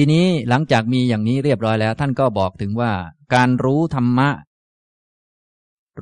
[0.00, 2.92] ทีนี้หลังจากมีอย่างนี้เรียบร้อยแล้ว ท่านก็บอกถึงว่า
[3.34, 4.28] การรู้ธรรมะ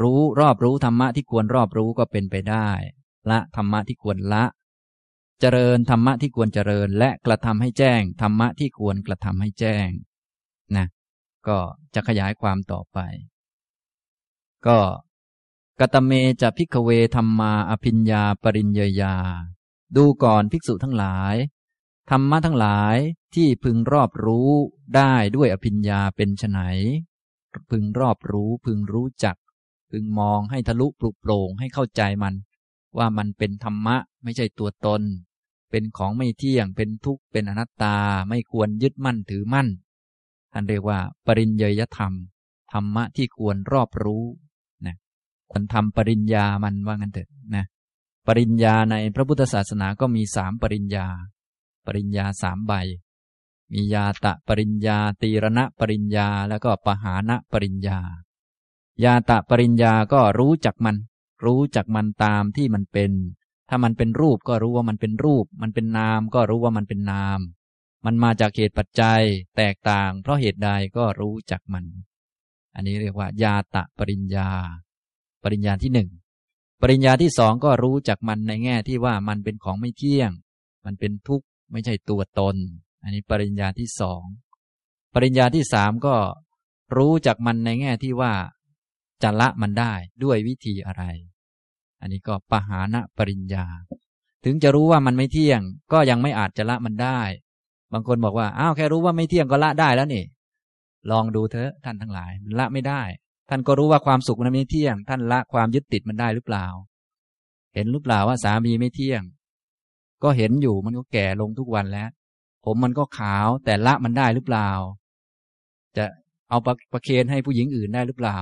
[0.01, 2.69] รู้รอบรู้ธรรมะที่ควรรอบรู้ก็เป็นไปได้
[3.31, 4.45] ละธรรมะที่ควรละ
[5.41, 9.89] เจริญธรรมะที่ควรเจริญ และกระทำให้แจ้งธรรมะที่ควรกระทำให้แจ้ง
[10.77, 10.87] นะ
[11.49, 11.59] ก็
[11.95, 12.99] จะขยายความต่อไป
[14.67, 14.79] ก็
[15.81, 19.17] กตเมจะพิกเวธรรมาอภิญญาปริญญยา
[19.97, 21.37] ดูก่อนภิกษุทั้งหลาย
[22.11, 22.97] ธรรมะทั้งหลาย
[23.37, 24.51] ที่พึงรอบรู้
[24.97, 26.59] ได้ด้วยอภิญญาเป็นไฉน
[27.71, 29.37] พึงรอบรู้พึงรู้จัก
[29.91, 32.35] พึงมองให้ทะลุปลุกโปร่งให้เข้าใจมัน
[32.99, 35.03] ว่ามันเป็นธรรมะไม่ใช่ตัวตน
[35.71, 37.97] เป็นของไม่เที่ยงเป็นทุกข์เป็นอนัตตา
[38.29, 39.69] ไม่ควรยึดมั่นถือมั่น
[40.53, 42.13] ท่านเรียกว่า ปริญญยธรรม
[42.73, 44.25] ธรรมะที่ควรรอบรู้
[44.87, 44.97] นะ
[45.51, 47.65] ควรทำปริญญามันว่างั้นเถอะนะ
[48.27, 51.07] ปริญญาในพระพุทธศาสนาก็มีสามปริญญา
[51.87, 52.75] ปริญญาสามใบ
[53.73, 58.01] มียาตะปริญญา ตีรณะปริญญา แล้วก็ปหานะปริญญา
[59.05, 60.97] ยาตะปริญญาก็รู้จักมัน
[61.45, 63.13] รู้จักมันตามที่มันเป็น
[63.69, 67.41] ถ้ามันเป็นรูปก็รู้ว่ามันเป็นรูป มันเป็นนามก็รู้ว่ามันเป็นนาม
[68.05, 69.23] มันมาจากเหตุปัจจัย
[69.57, 71.85] แตกต่าง เพราะเหตุใดก็รู้จักมัน
[72.75, 74.51] อันนี้เรียกว่า ยาตะปริญญา
[75.43, 76.09] ปริญญาที่หนึ่ง
[76.81, 80.31] ปริญญาที่สองก็รู้จักมันในแง่ที่ว่ามันเป็นของไม่เที่ยง
[80.85, 82.57] มันเป็นทุกข์ไม่ใช่ตัวตน
[83.07, 84.23] อันนี้ปริญญาที่สอง
[85.15, 86.17] ปริญญาที่สามก็
[86.97, 88.33] รู้จักมันในแง่ที่ว่า
[89.23, 89.93] จะละมันได้
[90.25, 91.03] ด้วยวิธีอะไร
[92.01, 93.67] อันนี้ก็ปหานะปริญญา
[94.45, 95.61] ถึงจะรู้ว่ามันไม่เที่ยง
[95.93, 97.21] ก็ยังไม่อาจจะละมันได้
[97.93, 100.25] บางคนบอกว่าอ้าวแค่รู้ว่าไม่เที่ยงก็ละได้แล้วนี่
[101.11, 103.03] ลองดูเถอะท่านทั้งหลาย มันละไม่ได้
[103.49, 106.67] ท่านก็รู้ว่าความสุขมันไม่เที่ยง ท่านละความยึดติดมันได้หรือเปล่า
[107.75, 109.23] เห็นหรือเปล่าว่าสามีไม่เที่ยง
[110.23, 112.09] ก็เห็นอยู่มันก็แก่ลงทุกวันแล้ว
[112.67, 114.71] ผมมันก็ขาวแต่ละมันได้หรือเปล่า
[115.97, 116.05] จะ
[116.51, 118.39] เอาประประเคนให้ผู้หญิงอื่นได้หรือเปล่า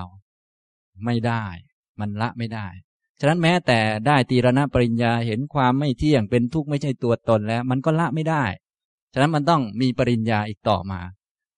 [1.05, 1.45] ไม่ได้
[2.01, 2.67] มันละไม่ได้
[3.21, 8.45] ฉะนั้นแม้แต่ได้ตีรณปริญญาเห็นความไม่เที่ยงเป็นทุกข์ไม่ใช่ตัวตนแล้ว มันก็ละไม่ได้
[9.13, 11.01] ฉะนั้นมันต้องมีปริญญาอีกต่อมา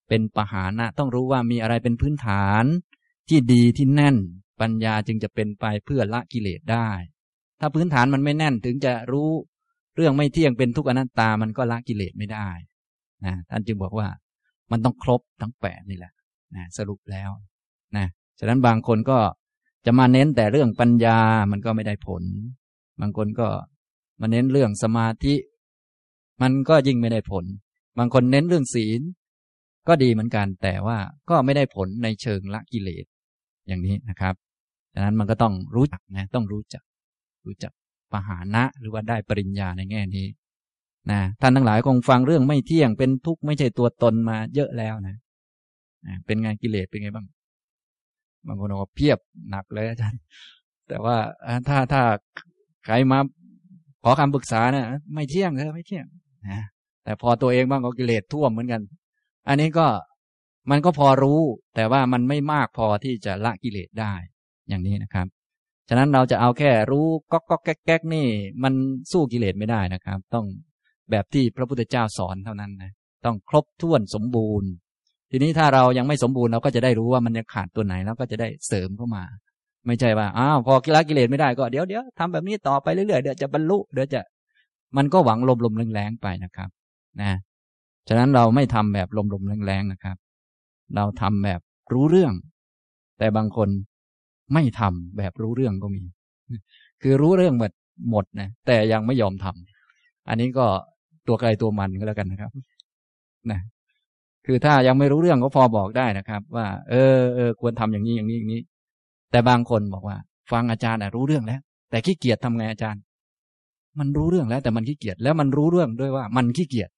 [0.07, 2.63] เป็นปหานะต้องรู้ว่ามีอะไรเป็นพื้นฐาน
[3.29, 4.17] ที่ดีที่แน่น
[4.61, 6.89] ปัญญาจึงจะเป็นไปเพื่อละกิเลสได้
[7.59, 9.31] ถ้าพื้นฐานมันไม่แน่นถึงจะรู้
[9.97, 12.47] เรื่องไม่เที่ยงเป็นทุกอนัตตามันก็ละกิเลสไม่ได้
[13.25, 14.07] นะท่านจึงบอกว่า
[14.71, 16.13] มันต้องครบทั้งแปดนี่แหละ
[16.55, 17.29] นะสรุปแล้ว
[17.95, 18.05] นะ
[18.39, 19.17] ฉะนั้นบางคนก็
[19.85, 21.19] จะมาเน้นแต่เรื่องปัญญา
[21.51, 22.23] มันก็ไม่ได้ผล
[23.01, 23.47] บางคนก็
[24.21, 25.35] มาเน้นเรื่องสมาธิ
[26.41, 27.45] มันก็ยิ่งไม่ได้ผล
[27.97, 29.01] บางคนเน้นเรื่องศีล
[29.87, 30.97] ก็ดีเหมือนกันแต่ว่า
[31.29, 33.05] ก็ไม่ได้ผลในเชิงละกิเลส
[33.67, 34.35] อย่างนี้นะครับ
[34.93, 36.83] ดังนั้นมันก็ต้องรู้จักนะต้องรู้จัก
[37.45, 37.71] รู้จัก
[38.11, 40.27] ปหานะ หรือว่าได้ปริญญาในแง่นี้
[41.11, 45.15] นะท่านทั้งหลายคงฟังเรื่องไม่เที่ยงเป็นทุกข์ไม่ใช่ตัวตนมาเยอะแล้วนะ
[46.07, 47.27] นะเป็นไงกิเลสเป็นไงบ้าง
[48.47, 49.19] บางคนบอกเพียบ
[49.49, 50.21] หนักเลยอาจารย์
[50.87, 51.17] แต่ว่า
[51.67, 52.01] ถ้าถ้า
[52.85, 53.19] ใครมา
[54.03, 56.05] ขอคำปรึกษานะไม่เที่ยงเลยไม่เที่ยง
[56.49, 56.61] นะ
[57.03, 58.81] แต่พอตัวเองบ้างก็กิเลสท่วมเหมือนกัน
[59.47, 59.87] อันนี้ก็
[60.69, 61.41] มันก็พอรู้
[61.75, 64.13] แต่ว่ามันไม่มากพอที่จะละกิเลสได้
[64.67, 65.27] อย่างนี้นะครับ
[65.89, 68.27] ฉะนั้นเราจะเอาแค่รู้ก๊อกก๊อกแก๊กแก๊กนี่
[68.63, 68.73] มัน
[69.11, 70.45] สู้กิเลสไม่ได้นะครับ ต้อง
[71.11, 72.91] แบบที่พระพุทธเจ้าสอนเท่านั้นนะ
[73.25, 74.69] ต้องครบถ้วนสมบูรณ์
[75.31, 79.23] ทีนี้ถ้าเรายังไม่สมบูรณ์เราก็จะได้รู้ว่ามันยังขาดตัวไหนแล้วก็จะได้เสริมเข้ามา
[79.87, 84.21] ไม่ใช่ว่าอ้าวพอกิละกิเลสไม่ได้ก็เดี๋ยวเดี๋ยวทำแบบนี้ต่อไปเรื่อยๆเดี๋ยวจะบรรลุเดี๋ยวจะ
[84.97, 86.69] มันก็หวังลมลมแรงๆไปนะครับ
[87.21, 87.37] นะ
[88.07, 90.17] ฉะนั้นเราไม่ทำแบบลมลมแรงๆนะครับ
[90.95, 91.59] เราทำแบบ
[91.93, 92.33] รู้เรื่อง
[93.17, 93.69] แต่บางคน
[94.53, 96.03] ไม่ทำแบบรู้เรื่องก็มี
[97.01, 97.71] คือรู้เรื่องหมด
[98.11, 100.65] หมดนะแต่ยังไม่ยอมทำอันนี้ก็
[101.27, 102.51] ตัวใครตัวมันก็แล้วกันนะครับ
[103.51, 103.59] นะ
[104.45, 108.61] คือถ้ายังไม่รู้เรื่องก็พอบอกได้นะครับ ว่า เออเออควรทำอย่างนี้อย่างนี้อย่างนี้
[109.31, 110.17] แต่บางคนบอกว่า
[110.51, 113.01] ฟังอาจารย์รู้เรื่องแล้ว แต่ขี้เกียจทำไงอาจารย์
[113.99, 116.89] มันรู้เรื่องแล้ว แต่มันขี้เกียจแล้วมันรู้เรื่องด้วยว่า มันขี้เกียจ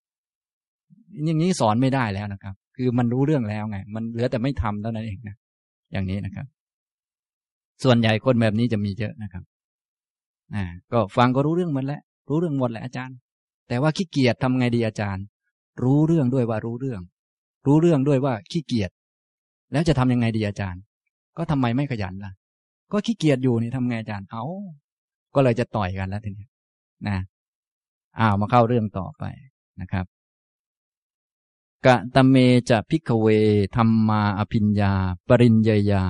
[1.26, 5.35] อย่างนี้สอนไม่ได้แล้วนะครับ คือมันรู้เรื่องแล้วไง มันเหลือแต่ไม่ทำเท่านั้นเองนะ
[5.94, 6.46] อย่างนี้นะครับ
[7.84, 9.43] ส่วนใหญ่คนแบบนี้จะมีเยอะนะครับ
[10.55, 13.17] อ่าก็ฟังก็รู้เรื่องหมดแล้ว รู้เรื่องหมดแหละอาจารย์
[13.67, 15.23] แต่ว่าขี้เกียจทำไงดีอาจารย์
[15.84, 17.02] รู้เรื่องด้วยว่ารู้เรื่อง
[17.66, 18.91] รู้เรื่องด้วยว่าขี้เกียจ
[19.72, 20.81] แล้วจะทำยังไงดีอาจารย์
[21.37, 22.34] ก็ทำไมไม่ขยันล่ะ
[22.91, 24.43] ก็ขี้เกียจอยู่นี่ทำไงอาจารย์ เอา
[25.35, 26.47] ก็เลยจะต่อยกันแล้วทีนี้
[27.08, 27.17] นะ
[28.20, 29.23] อ้าวมาเข้าเรื่องต่อไป
[29.82, 30.05] นะครับ
[31.85, 32.35] กะตะเม
[32.70, 33.28] จะพิกเว
[33.75, 34.93] ธรรมาอภิญญา
[35.28, 36.03] ปริญญยา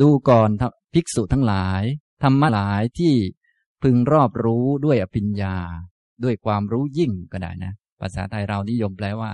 [0.00, 0.50] ดูก่อน
[0.94, 1.82] ภิกษุทั้งหลาย
[2.22, 3.14] ธรรมะหลายที่
[3.82, 5.56] พึงรอบรู้ด้วยอภิญญา
[6.24, 9.32] ด้วยความรู้ยิ่งก็ได้นะ ภาษาไทยเรานิยมแปลว่า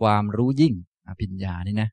[0.00, 0.74] ความรู้ยิ่ง
[1.08, 1.90] อภิญญานี่นะ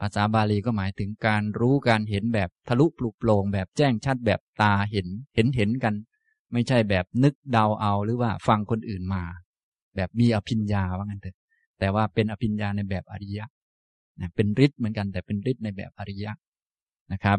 [0.00, 5.94] ภาษาบาลีก็หมายถึงการรู้การเห็นแบบทะลุปลุกโปร่งแบบแจ้งชัดแบบตาเห็นเห็นเห็นกัน
[6.52, 9.22] ไม่ใช่แบบนึกเดาเอาหรือว่าฟังคนอื่นมา
[9.96, 11.36] แบบมีอภิญญาว่างั้นเถอะ
[11.78, 13.44] แต่ว่าเป็นอภิญญาในแบบอริยะ
[14.20, 16.32] นะเป็นฤทธิ์เหมือนกันแต่เป็นฤทธิ์ในแบบอริยะ
[17.12, 17.38] นะครับ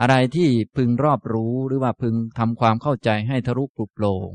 [0.00, 4.32] อะไรที่พึงรอบรู้หรือว่าพึงทำความเข้าใจให้ทะลุปลุกโปร่ง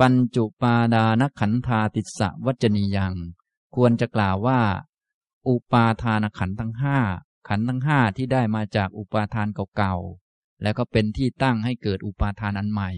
[0.00, 3.14] ปัญจุปาดานขันธาติสะวัจนียัง
[3.74, 4.60] ควรจะกล่าวว่า
[5.48, 6.98] อุปาทานขันทั้งห้า
[7.48, 12.90] ขันทั้งห้าที่ได้มาจากอุปาทานเก่าๆ แล้วก็เป็นที่ตั้งให้เกิดอุปาทานอันใหม่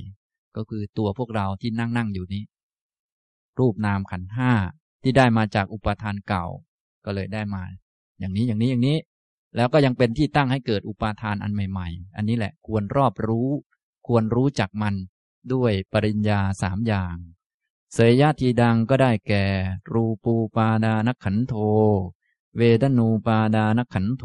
[0.56, 2.44] ก็คือตัวพวกเราที่นั่งนั่งอยู่นี้
[3.58, 4.52] รูปนามขันห้า
[5.02, 6.46] ที่ได้มาจากอุปาทานเก่า
[7.04, 7.62] ก็เลยได้มา
[8.18, 8.96] อย่างนี้อย่างนี้อย่างนี้
[9.56, 13.48] แล้วก็ยังเป็นที่ตั้งให้เกิดอุปาทานอันใหม่ ๆ อันนี้แหละควรรอบรู้
[14.06, 14.94] ควรรู้จักมัน
[15.52, 17.16] ด้วยปริญญาสามอย่าง
[17.94, 19.44] เสยยะทีดังก็ได้แก่
[19.92, 21.54] รูปูปาดานขันโท
[22.56, 24.24] เวทนูปาดานขันโท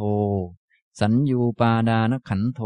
[0.99, 2.61] สัญญูปาดานขันโท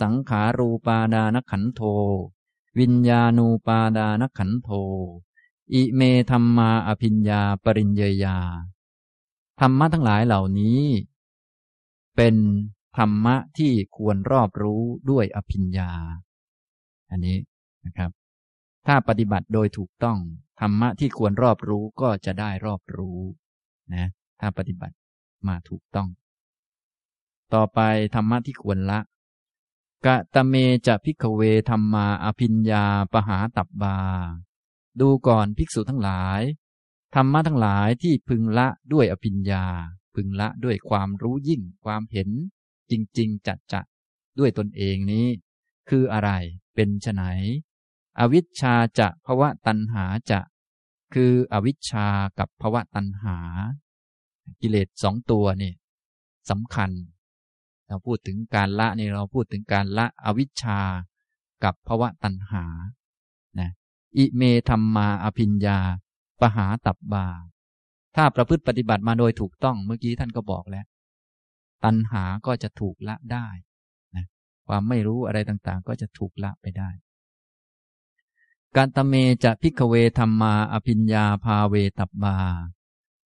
[0.00, 1.82] สังขารูปาดานขันโท
[2.78, 4.70] วิญญาณูปาดานขันโท
[5.72, 8.38] อิเมธรรมาอภิญญาปริญเยยา
[9.60, 10.80] ธรรมะทั้งหลายเหล่านี้
[12.16, 12.34] เป็น
[12.98, 15.90] ธรรมะที่ควรรอบรู้ด้วยอภิญญา
[17.10, 17.36] อันนี้
[17.86, 18.10] นะครับ
[18.86, 20.18] ถ้าปฏิบัติโดยถูกต้อง
[20.60, 23.20] ธรรมะที่ควรรอบรู้ก็จะได้รอบรู้
[23.94, 24.06] นะ
[24.40, 24.94] ถ้าปฏิบัติ
[25.48, 26.08] มาถูกต้อง
[27.54, 27.80] ต่อไป
[28.14, 29.00] ธรรมะที่ควรละ
[30.06, 30.54] กะตะเม
[30.86, 33.98] จะพิกเวธรรมาอภิญญาปหาตับบา
[35.00, 36.40] ดูก่อนภิกษุทั้งหลาย
[37.14, 39.64] ธรรมะทั้งหลายที่พึงละด้วยอภิญญา
[40.16, 42.30] พึงละด้วยความรู้ยิ่งความเห็น
[42.90, 43.80] จริง ๆ จัดจะ
[44.38, 45.26] ด้วยตนเองนี้
[45.88, 46.30] คืออะไร
[46.74, 47.22] เป็นไฉน
[48.18, 50.40] อวิชชาจะภวะตัณหาจะ
[51.14, 52.06] คืออวิชชา
[52.38, 53.38] กับภวะตัณหา
[54.60, 55.72] กิเลสสองตัวนี่
[56.50, 56.90] สำคัญ
[57.86, 60.80] เราพูดถึงการละนี่เราพูดถึงการละอวิชชา
[61.64, 62.64] กับภวะตัณหา
[63.58, 63.70] นะ
[64.16, 65.78] อิเมธรรมาอภิญญา
[66.40, 67.26] ปหาตับบา
[68.16, 70.86] ถ้าประพฤติปฏิบัติมาโดยถูกต้องเมื่อกี้ท่านก็บอกแล้ว
[71.84, 73.48] ตัณหาก็จะถูกละได้
[74.16, 74.26] นะ
[74.68, 76.90] ความไม่รู้อะไรต่างๆ ก็จะถูกละไปได้
[78.76, 79.14] การตเม
[79.44, 82.38] จะพิกเวธรรมาอภิญญาภาเวตับบา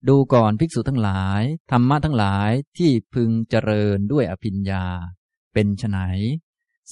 [0.08, 4.84] ดูก่อนภิกษุทั้งหลาย ธรรมะทั้งหลายที่พึงเจริญด้วยอภิญญา
[5.52, 5.98] เป็นไฉน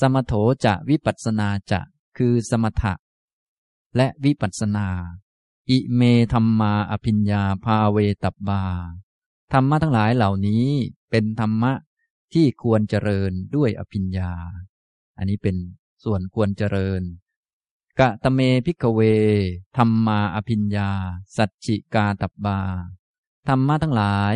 [0.00, 0.32] สมโถ
[0.64, 1.80] จะวิปัสนาจะ
[2.18, 2.94] คือสมถะ
[3.96, 4.88] และวิปัสนา
[5.70, 8.64] อิเมธรรมาอภิญญาภาเวตับบา
[9.52, 10.66] ธรรมะทั้งหลายเหล่านี้
[11.10, 11.72] เป็นธรรมะ
[12.32, 14.32] ที่ควรเจริญด้วยอภิญญา
[15.16, 15.56] อันนี้เป็น
[16.04, 17.02] ส่วนควรเจริญ
[17.98, 19.00] กะตะเมพิกเว
[19.76, 20.90] ธรรมาอภิญญา
[21.36, 22.60] สัจจิกาตับบา
[23.48, 24.34] ธรรมะทั้งหลาย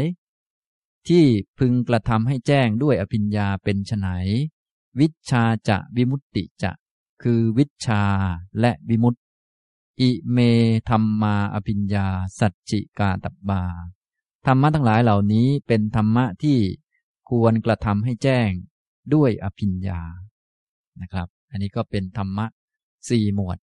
[1.09, 1.25] ที่
[1.59, 4.09] พึงกระทำให้แจ้งด้วยอภิญญาเป็นไฉน
[5.01, 6.73] วิชาจะวิมุตติจะ
[7.23, 8.05] คือวิชา
[8.61, 9.15] และวิมุต
[10.01, 10.39] อิเม
[10.91, 12.07] ธรรมาอภิญญา
[12.39, 13.63] สัจจิกาตับบา
[14.47, 16.59] ธรรมะทั้งหลายเหล่านี้เป็นธรรมะที่
[17.31, 18.51] ควรกระทำให้แจ้ง
[19.15, 20.01] ด้วยอภิญญา
[21.01, 22.47] นะครับ อันนี้ก็เป็นธรรมะ
[23.09, 23.59] สี่หมวด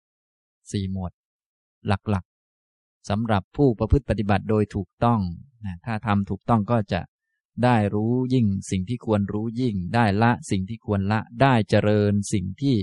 [0.73, 1.13] สี่หมวด
[1.87, 5.21] หลักๆสำหรับผู้ประพฤติปฏิบัติโดยถูกต้อง
[5.65, 7.01] นะถ้าทำถูกต้องก็จะ
[7.65, 12.77] ได้รู้ยิ่งสิ่งที่ควรรู้ยิ่ง ได้ละสิ่งที่ควรละ ได้เจริญสิ่งที่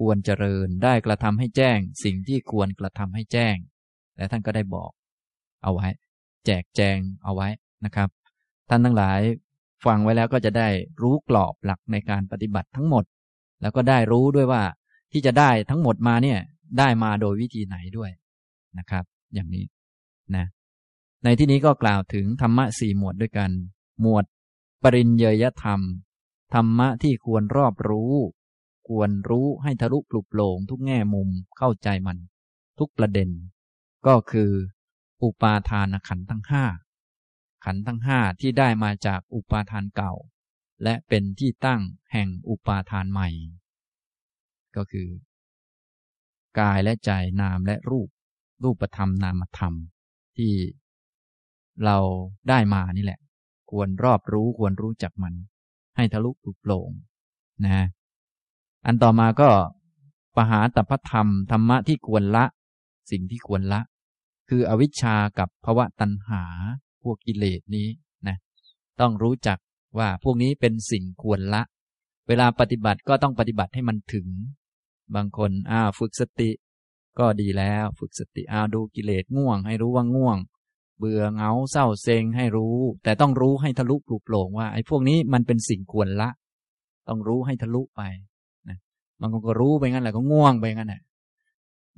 [0.00, 3.56] ควรเจริญได้กระทำให้แจ้ง สิ่งที่ควรกระทำให้แจ้ง
[4.16, 4.90] และท่านก็ได้บอก
[5.62, 5.88] เอาไว้
[6.46, 7.48] แจกแจงเอาไว้
[7.84, 8.08] นะครับ
[8.68, 9.20] ท่านทั้งหลาย
[9.84, 10.68] ฟังไว้แล้วก็จะได้
[11.02, 13.04] รู้กรอบหลักในการปฏิบัติทั้งหมด
[13.60, 14.62] แล้วก็ได้รู้ด้วยว่า
[15.12, 16.38] ที่จะได้ทั้งหมดมาเนี่ย
[16.78, 18.10] ได้มาโดยวิธีไหนด้วย
[18.78, 19.04] นะครับ
[19.34, 19.64] อย่างนี้
[20.36, 20.46] นะ
[21.24, 23.50] ในที่นี้ก็กล่าวถึงธรรมะสี่หมวดด้วยกัน
[24.00, 24.24] หมวด
[24.82, 25.80] ปริญเยยธรรม
[26.54, 28.12] ธรรมะที่ควรรอบรู้
[28.90, 31.28] ควรรู้ให้ทะลุปลุกโปร่งทุกแง่มุม
[31.58, 32.18] เข้าใจมัน
[32.78, 33.30] ทุกประเด็น
[34.06, 34.50] ก็คือ
[35.22, 36.64] อุปาทานขันทั้งห้า
[37.64, 40.12] ขันทั้งห้าที่ได้มาจากอุปาทานเก่า
[40.82, 41.80] และเป็นที่ตั้ง
[42.12, 43.28] แห่งอุปาทานใหม่
[44.76, 45.08] ก็คือ
[46.58, 48.08] กายและใจนามและรูป
[48.64, 49.74] รูปธรรมนามธรรม
[50.36, 50.52] ที่
[51.84, 51.98] เรา
[52.48, 53.20] ได้มานี่แหละ
[53.70, 55.34] ควรรอบรู้ควรรู้จักมัน
[55.96, 56.90] ให้ทะลุปลุกโปร่ง
[57.64, 57.86] นะ
[58.86, 59.50] อันต่อมาก็
[60.36, 62.44] ปหาตพธรรมธรรมะที่ควรละ
[63.10, 63.80] สิ่งที่ควรละ
[64.48, 66.42] คืออวิชชากับภวะตัณหา
[67.02, 67.88] พวกกิเลสนี้
[68.26, 68.36] นะ
[69.00, 69.58] ต้องรู้จัก
[69.98, 71.62] ว่าพวกนี้เป็นสิ่งควรละ
[72.28, 74.26] เวลาปฏิบัติก็ต้องปฏิบัติให้มันถึง
[75.14, 76.50] บางคนอ้าฝึกสติ
[77.18, 80.38] ก็ดีแล้วฝึกสติอ้าดูกิเลสง่วง ให้รู้ว่าง่วง
[80.98, 86.30] เบื่อเหงาเศร้าเซ็งให้รู้ แต่ต้องรู้ให้ทะลุปลุกโปร่งว่าไอ้พวกนี้มันเป็นสิ่งควรละ
[87.08, 88.02] ต้องรู้ให้ทะลุไป
[89.20, 91.02] บางคนก็รู้ไปงั้นแหละก็ง่วงไปงั้นแหละ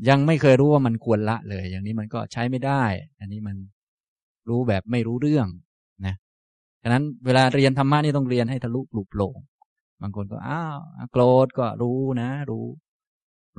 [0.08, 2.82] ยังไม่เคยรู้ว่ามันควรละเลย อย่างนี้มันก็ใช้ไม่ได้
[3.20, 3.56] อันนี้มัน
[4.48, 5.46] รู้แบบไม่รู้เรื่อง
[6.06, 6.14] นะ
[6.82, 9.36] ฉะนั้นเวลาเรียนธรรมะนี่ต้องเรียนให้ทะลุปลุกโปร่ง
[10.02, 10.78] บางคนก็อ้าว
[11.12, 12.66] โกรธก็รู้นะ รู้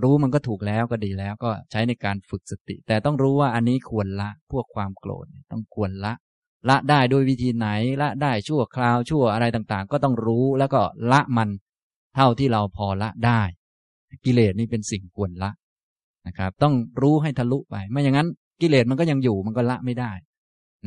[0.04, 6.14] รู้มันก็ถูกแล้วก็ดีแล้วก็ใช้ในการฝึกสติ แต่ต้องรู้ว่าอันนี้ควรละพวกความโกรธต้องควรละ
[6.70, 7.68] ละได้ด้วยวิธีไหน
[8.02, 11.50] ละได้ชั่วคราวชั่วอะไรต่างๆ ก็ต้องรู้แล้วก็ละมัน
[12.16, 13.42] เท่าที่เราพอละได้
[14.26, 15.52] กิเลสนี่เป็นสิ่งควรละ
[16.28, 18.28] นะครับ ต้องรู้ให้ทะลุไป ไม่อย่างนั้น
[18.62, 20.12] กิเลสมันก็ยังอยู่มันก็ละไม่ได้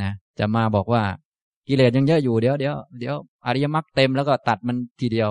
[0.02, 1.02] นะจะมาบอกว่า
[1.68, 3.14] กิเลสยังเยอะอยู่เดี๋ยวเดี๋ยวเดี๋ยว
[3.46, 5.30] อริยมรรคเต็มแล้วก็ตัดมันทีเดียว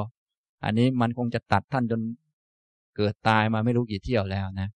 [0.63, 2.01] อันนี้มันคงจะตัดท่านจน
[2.95, 4.67] เกิดตายมาไม่รู้กี่เที่ยวแล้วนะ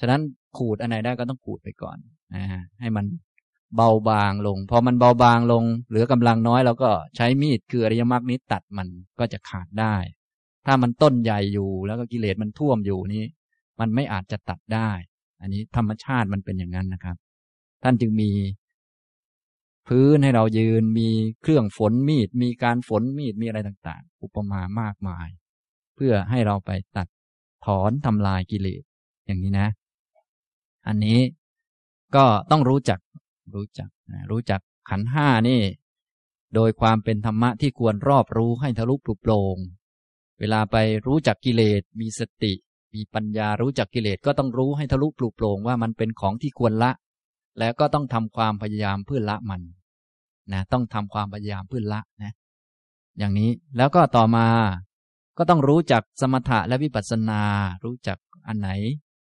[0.00, 0.20] ฉะนั้น
[0.58, 1.96] ขูดอันไหนได้ก็ต้องขูดไปก่อน
[2.34, 2.44] นะ
[2.80, 3.06] ให้มัน
[3.76, 9.96] เบาบางลง พอมันเบาบางลง เหลือกำลังน้อยเราก็ใช้มีดคืออริยมรรคนี้ตัดมันก็จะขาดได้
[10.66, 13.24] ถ้ามันต้นใหญ่อยู่ แล้วก็กิเลสมันท่วมอยู่นี้
[13.80, 14.90] มันไม่อาจจะตัดได้
[15.40, 17.16] อันนี้ธรรมชาติมันเป็นอย่างนั้นนะครับ
[17.82, 18.30] ท่านจึงมี
[19.88, 21.08] พื้นให้เรายืน มี
[21.42, 25.28] เครื่องฝนมีด มีการฝนมีด มีอะไรต่างๆ อุปมามากมาย
[25.94, 27.08] เพื่อให้เราไปตัด
[27.64, 28.82] ถอนทำลายกิเลส
[29.26, 29.68] อย่างนี้นะ
[30.86, 31.20] อันนี้
[32.16, 32.98] ก็ต้องรู้จัก
[33.54, 33.88] รู้จัก
[34.30, 35.60] รู้จักขันห้านี่
[36.54, 39.56] โดยความเป็นธรรมะที่ควรรอบรู้ให้ทะลุปลุกโปรง
[40.40, 42.52] เวลาไปรู้จักกิเลส มีสติ
[42.94, 46.90] มีปัญญารู้จักกิเลสก็ต้องรู้ให้ทะลุปลุกโปร่งว่ามันเป็นของที่ควรละ
[47.58, 49.62] แล้วก็ต้องทำความพยายามเพื่อละมัน
[50.52, 52.32] นะต้องทำความพยายามเพื่อละนะ
[53.18, 54.46] อย่างนี้แล้วก็ต่อมา
[55.38, 57.42] ก็ต้องรู้จักสมถะและวิปัสสนา
[57.84, 58.18] รู้จัก
[58.48, 58.70] อันไหน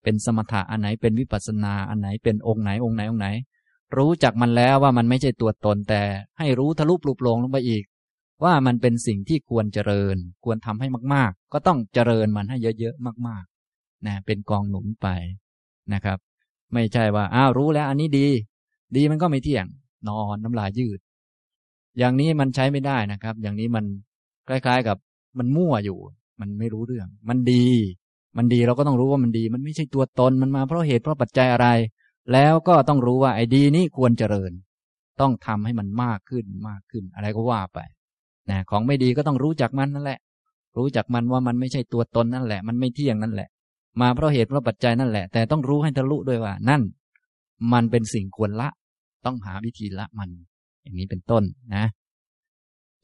[0.03, 3.29] เป็นสมถะอันไหนเป็นวิปัสสนา อันไหนเป็นองค์ไหนองค์ไหนองค์ไหน
[3.97, 6.03] รู้จักมันแล้วว่ามันไม่ใช่ตัวตนแต่
[6.39, 7.85] ให้รู้ทะลุปลุกโลงลงไปอีก
[8.45, 15.09] ว่ามันเป็นสิ่งที่ควรเจริญ ควรทำให้มาก ๆ ก็ต้องเจริญมันให้เยอะๆมากๆนะเป็นกองหนุนไป
[15.93, 16.19] นะครับ
[16.75, 18.29] ไม่ใช่ว่าอ้าวรู้แล้ว อันนี้ดี
[18.97, 19.67] ดีมันก็ไม่เที่ยง
[20.09, 20.99] นอนน้ำลายยืด
[21.99, 23.85] อย่างนี้มันใช้ไม่ได้นะครับ อย่างนี้มัน
[24.49, 24.97] คล้าย ๆ กับ
[25.39, 25.99] มันมั่วอยู่
[26.41, 27.67] มันไม่รู้เรื่อง มันดี
[28.37, 31.69] มันดีเราก็ต้องรู้ว่ามันดี มันไม่ใช่ตัวตนมันมาเพราะเหตุเพราะปัจจัยอะไร
[32.33, 34.53] แล้วก็ต้องรู้ว่าไอ้ดีนี้ควรเจริญ
[35.21, 37.79] ต้องทำให้มันมากขึ้นมากขึ้น อะไรก็ว่าไป
[38.51, 40.19] นะของไม่ดีก็ต้องรู้จักมันนั่นแหละ
[40.79, 43.49] รู้จักมันว่ามันไม่ใช่ตัวตนนั่นแหละ มันไม่เที่ยงนั่นแหละ
[44.01, 46.83] มาเพราะเหตุเพราะปัจจัยนั่นแหละ แต่ต้องรู้ให้ทะลุด้วยว่า นั่น
[47.73, 48.69] มันเป็นสิ่งควรละ
[49.25, 50.31] ต้องหาวิธีละมัน
[50.83, 51.45] อย่างนี้เป็นต้น
[51.75, 51.85] นะ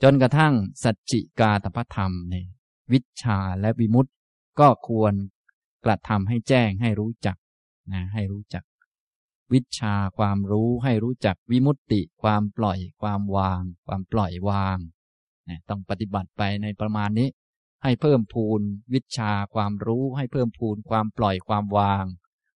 [0.02, 0.54] จนกระทั่ง
[0.84, 2.34] สัจจิกาตพธรรมใน
[2.92, 4.10] วิชาและวิมุตติ
[4.60, 5.14] ก็ควร
[5.84, 7.36] กระทำให้แจ้งให้รู้จัก
[7.92, 8.64] นะให้รู้จัก
[9.52, 14.78] วิชาความรู้ให้รู้จักวิมุตติ ความปล่อย ความวาง ความปล่อยวาง
[15.68, 17.28] ต้องปฏิบัติไปในประมาณนี้
[17.82, 18.60] ให้เพิ่มพูน
[18.94, 22.04] วิชาความรู้ ให้เพิ่มพูนความปล่อยความวาง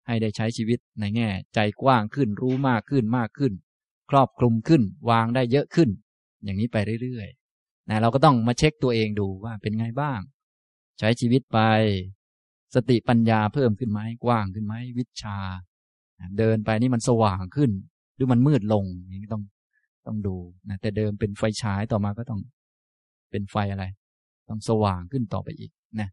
[0.07, 3.53] ให้ได้ใช้ชีวิตในแง่ ใจกว้างขึ้นรู้มากขึ้นมากขึ้น
[4.11, 5.89] ครอบคลุมขึ้น วางได้เยอะขึ้น
[6.43, 10.19] อย่างนี้ไปเรื่อยๆนะเราก็ต้องมาเช็คตัวเองดูว่าเป็นไงบ้าง
[10.99, 11.59] ใช้ชีวิตไป
[12.75, 15.37] สติปัญญาเพิ่มขึ้นไหมกว้างขึ้นไหมวิชา
[16.39, 17.71] เดินไปนี่มันสว่างขึ้น
[18.15, 19.43] หรือมันมืดลงอย่างนี้ต้อง
[20.07, 20.35] ต้องดู
[20.69, 22.41] นะแต่เดิมเป็นไฟฉายต่อมาก็ต้อง
[23.31, 23.85] เป็นไฟอะไร
[24.49, 26.09] ต้องสว่างขึ้นต่อไปอีกนะ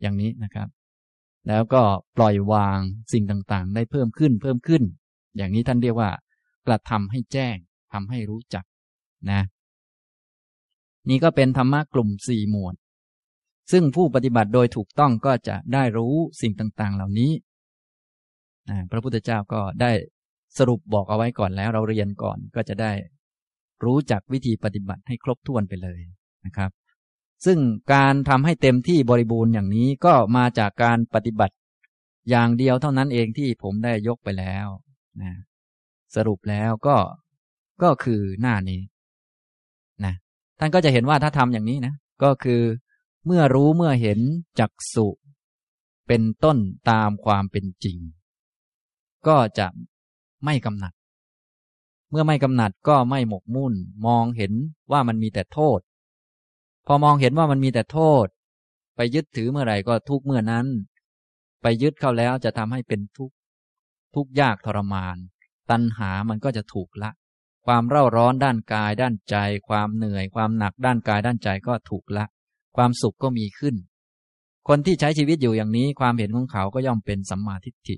[0.00, 0.68] อย่างนี้นะครับ
[1.48, 1.82] แล้วก็
[2.16, 2.78] ปล่อยวาง
[3.12, 4.82] สิ่งต่างๆ ได้เพิ่มขึ้นเพิ่มขึ้น
[5.36, 6.10] อย่างนี้ท่านเรียกว่า
[6.66, 7.56] กระทำให้แจ้ง
[7.92, 8.64] ทำให้รู้จัก
[9.30, 9.40] นะ
[11.08, 12.74] นี่ก็เป็นธรรมะกลุ่มสี่หมวด
[13.72, 17.32] ซึ่งผู้ปฏิบัติโดยถูกต้องก็จะได้รู้สิ่งต่างๆ เหล่านี้
[18.68, 19.92] นะพระพุทธเจ้าก็ได้
[20.58, 22.92] สรุปบอกเอาไว้ก่อนแล้วเราเรียนก่อนก็จะได้
[23.84, 26.00] รู้จักวิธีปฏิบัติให้ครบถ้วนไปเลย
[26.44, 26.70] นะครับ
[27.44, 27.58] ซึ่ง
[27.92, 31.54] การทำให้เต็มที่บริบูรณ์อย่างนี้ก็มาจากการปฏิบัติ
[32.30, 34.66] อย่างเดียวเท่านั้นเองที่ผมได้ยกไปแล้ว
[35.22, 35.32] นะ
[36.14, 36.96] สรุปแล้วก็
[37.82, 38.80] ก็คือหน้านี้
[40.04, 40.14] นะ
[40.58, 42.62] ท่านก็จะเห็นว่าถ้าทำอย่างนี้นะก็คือ
[43.26, 44.20] เมื่อรู้เมื่อเห็น
[44.58, 45.08] จักสุ
[46.06, 46.58] เป็นต้น
[46.90, 47.98] ตามความเป็นจริง
[49.26, 49.66] ก็จะ
[50.44, 50.92] ไม่กำหนัด
[52.10, 53.74] เมื่อไม่กำหนัดก็ไม่หมกมุ่น
[54.06, 54.52] มองเห็น
[54.92, 55.78] ว่ามันมีแต่โทษ
[56.86, 58.26] พอมองเห็นว่ามันมีแต่โทษ
[58.96, 60.66] ไปยึดถือเมื่อไหร่ก็ทุกเมื่อนั้น
[61.62, 63.34] ไปยึดเข้าแล้วจะทำให้เป็นทุกข์
[64.14, 65.16] ทุกข์ยากทรมาน
[65.70, 67.10] ตัณหามันก็จะถูกละ
[67.66, 69.36] ความเร่าร้อนด้านกายด้านใจ
[69.68, 72.24] ความเหนื่อย ความหนักด้านกายด้านใจก็ถูกละ
[72.76, 73.74] ความสุขก็มีขึ้น
[74.68, 77.96] คนที่ใช้ชีวิตอยู่อย่างนี้ความเห็นของเขาก็ย่อมเป็นสัมมาทิฏฐิ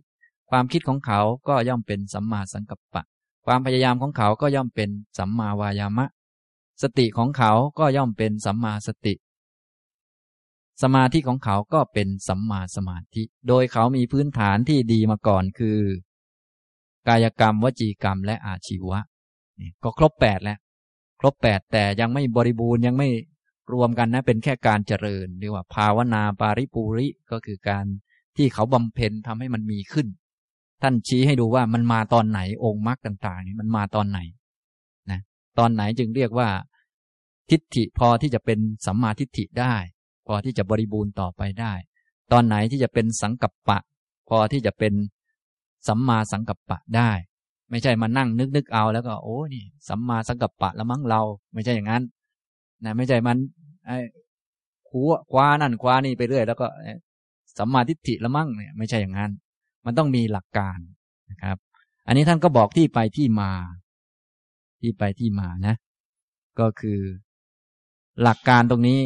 [0.51, 3.03] ความคิดของเขาก็ย่อมเป็นสัมมาสังกัปปะ
[3.47, 6.07] ความพยายามของเขาก็ย่อมเป็นสัมมาวายามะ
[6.83, 9.15] สติของเขาก็ย่อมเป็นสัมมาสติ
[10.83, 15.79] สมาธิของเขาก็เป็นสัมมาสมาธิ โดยเขามีพื้นฐานที่ดีมาก่อนคือ
[17.09, 19.01] กายกรรม วจีกรรม และอาชีวะ
[19.83, 20.59] ก็ครบแปดแล้ว
[21.21, 23.09] ครบแปดแต่ยังไม่บริบูรณ์ยังไม่
[23.73, 27.85] รวมกันนะ เป็นแค่การเจริญเรียกว่า ภาวนาปาริปูริก็คือการ
[28.37, 30.07] ที่เขาบำเพ็ญทำให้มันมีขึ้น
[30.83, 34.19] ท่านชี้ให้ดูว่ามันมาตอนไหนองค์มรรคต่าง ๆ นี่มันมาตอนไหน
[35.59, 36.49] ตอนไหนจึงเรียกว่า
[37.51, 39.75] ทิฏฐิพอที่จะเป็นสัมมาทิฏฐิได้
[40.27, 41.73] พอที่จะบริบูรณ์ต่อไปได้
[42.33, 43.79] ตอนไหนที่จะเป็นสังกัปปะ
[44.29, 44.93] พอที่จะเป็น
[45.89, 47.11] สัมมาสังกัปปะได้
[47.71, 51.21] ไม่ใช่มานั่งนึกนึกเอาแล้วก็ โอ้นี่สัมมาสังกัปปะล้วมั้งเรา
[51.55, 52.03] ไม่ใช่อย่างนั้น
[52.85, 53.39] นะไม่ใช่มัน
[53.87, 53.99] ไอ้
[54.89, 56.67] ขัวคว้านั่นคว้านี่ไปเรื่อย แล้วก็
[57.59, 59.31] สัมมาทิฏฐิละมั่งเนี่ยไม่ใช่อย่างนั้น
[59.85, 60.79] มันต้องมีหลักการ
[61.31, 61.57] นะครับ
[62.07, 63.51] อันนี้ท่านก็บอกที่ไปที่มา
[64.81, 65.75] ที่ไปที่มานะ
[66.61, 67.01] ก็คือ
[68.23, 69.01] หลักการตรงนี้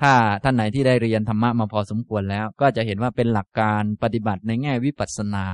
[0.00, 5.46] ถ้าท่านไหนที่ได้เรียนธรรมะมาพอสมควรแล้ว ก็จะเห็นว่าเป็นหลักการปฏิบัติในแง่วิปัสสนา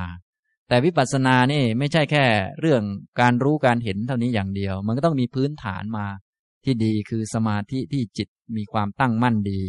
[0.69, 2.25] แต่วิปัสสนานี่ไม่ใช่แค่
[2.61, 2.83] เรื่อง
[3.21, 6.07] การรู้การเห็นเท่านี้อย่างเดียว มันก็ต้องมีพื้นฐานมา
[6.65, 9.63] ที่ดีคือสมาธิที่จิตมีความตั้งมั่นดี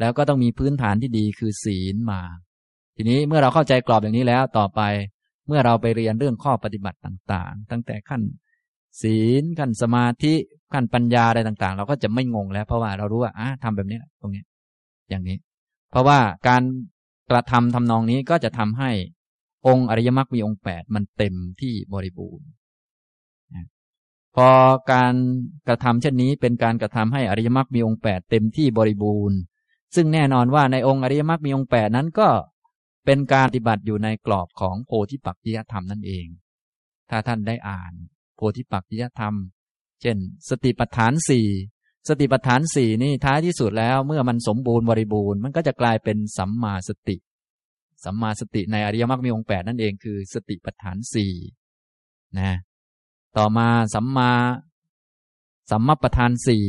[0.00, 2.20] แล้วก็ต้องมีพื้นฐานที่ดีคือศีลมา
[2.96, 4.80] ทีนี้เมื่อเราเข้าใจกรอบอย่างนี้แล้วต่อไป
[5.46, 8.22] เมื่อเราไปเรียนเรื่องข้อปฏิบัติต่างๆ ตั้งแต่ขั้น
[9.00, 10.34] ศีลขั้นสมาธิ
[10.72, 14.42] ขั้นปัญญาอะไรต่างๆ เราก็จะไม่งงแล้ว เพราะว่าเรารู้ว่าอะทำแบบนี้ตรงนี้
[15.10, 15.36] อย่างนี้
[15.90, 16.18] เพราะว่า
[16.48, 16.62] การ
[17.30, 18.90] กระทำทำนองนี้ก็จะทำให้
[19.66, 22.48] องค์อริยมรรคมีองค์แปดมันเต็มที่บริบูรณ์
[24.36, 24.48] พอ
[24.92, 25.14] การ
[25.68, 29.38] กระทำเช่นนี้เป็นการกระทำให้อริยมรรคมีองค์แปดเต็มที่บริบูรณ์
[29.94, 32.28] ซึ่งแน่นอนว่าในองค์อริยมรรคมีองค์แปดนั้นก็
[33.06, 36.26] เป็นการปฏิบัติอยู่ในกรอบของโพธิปักจิยธรรมนั่นเอง
[37.10, 37.92] ถ้าท่านได้อ่าน
[38.56, 39.34] ธิปักจิยธรรม
[40.00, 40.16] เช่น
[40.48, 41.46] สติปัฏฐานสี่
[42.08, 47.16] สติปัฏฐานสี่นี่ท้ายที่สุดแล้ว เมื่อมันสมบูรณ์บริบูรณ์มันก็จะกลายเป็นสัมมาสติ
[48.04, 51.32] สัมมาสติในอริยมรรคมีองค์แปดนั่นเองคือ สติปัฏฐานสี่
[52.38, 52.52] นะ
[53.36, 54.30] ต่อมาสัมมา
[55.70, 56.66] สัมมาประธานสี่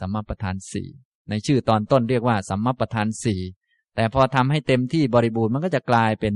[0.00, 0.88] สัมมาประธานสี่
[1.28, 3.40] ในชื่อตอนต้นเรียกว่า สัมมาประธานสี่
[3.94, 6.34] แต่พอทำให้เต็มที่บริบูรณ์มันก็จะกลายเป็น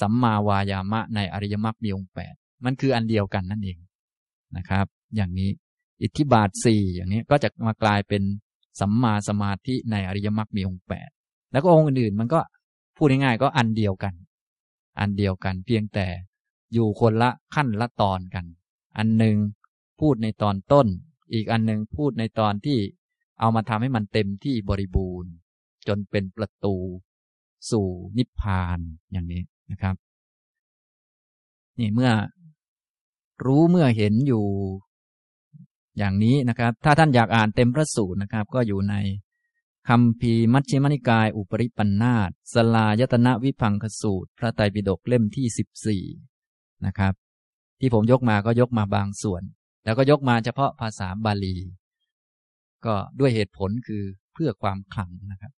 [0.00, 3.78] สัมมาวายามะในอริยมรรคมีองค์แปดมันคืออันเดียวกันนั่นเอง
[4.56, 4.86] นะครับ
[5.16, 5.50] อย่างนี้
[6.02, 8.22] อิทธิบาทสี่อย่างนี้ก็จะมากลายเป็น
[8.80, 11.10] สัมมาสมาธิในอริยมรรคมีองค์แปด
[11.52, 12.40] แล้วก็องค์อื่นๆมันก็
[12.96, 14.14] พูดง่ายๆก็อันเดียวกัน
[14.98, 16.06] อันเดียวกันเพียงแต่
[16.72, 18.44] อยู่คนละขั้นละตอนกัน
[18.96, 19.36] อันหนึ่ง
[20.00, 20.86] พูดในตอนต้น
[21.32, 22.78] อีกอันหนึ่งพูดในตอนที่
[23.40, 25.32] เอามาทำให้มันเต็มที่บริบูรณ์
[25.88, 26.76] จนเป็นประตู
[27.70, 27.86] สู่
[28.18, 28.78] นิพพาน
[29.12, 29.94] อย่างนี้นะครับ
[31.78, 32.10] นี่เมื่อ
[33.44, 34.44] รู้เมื่อเห็นอยู่
[35.98, 38.94] อย่างนี้นะครับ ถ้าท่านอยากอ่านเต็มพระสูตรนะครับ ก็อยู่ใน
[39.88, 46.04] คำพีมัชฌิมนิกาย อุปริปันธาตสลายตนะวิพังคสูตร พระไตรปิฎกเล่มที่สิบสี่
[46.86, 47.14] นะครับ
[47.80, 49.42] ที่ผมยกมาก็ยกมาบางส่วน
[49.84, 51.56] แล้วก็ยกมาเฉพาะภาษาบาลี
[52.86, 54.02] ก็ด้วยเหตุผลคือ
[54.34, 55.52] เพื่อความขลังนะครับ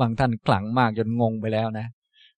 [0.00, 1.86] บางท่านขลังมากจนงงไปแล้วนะ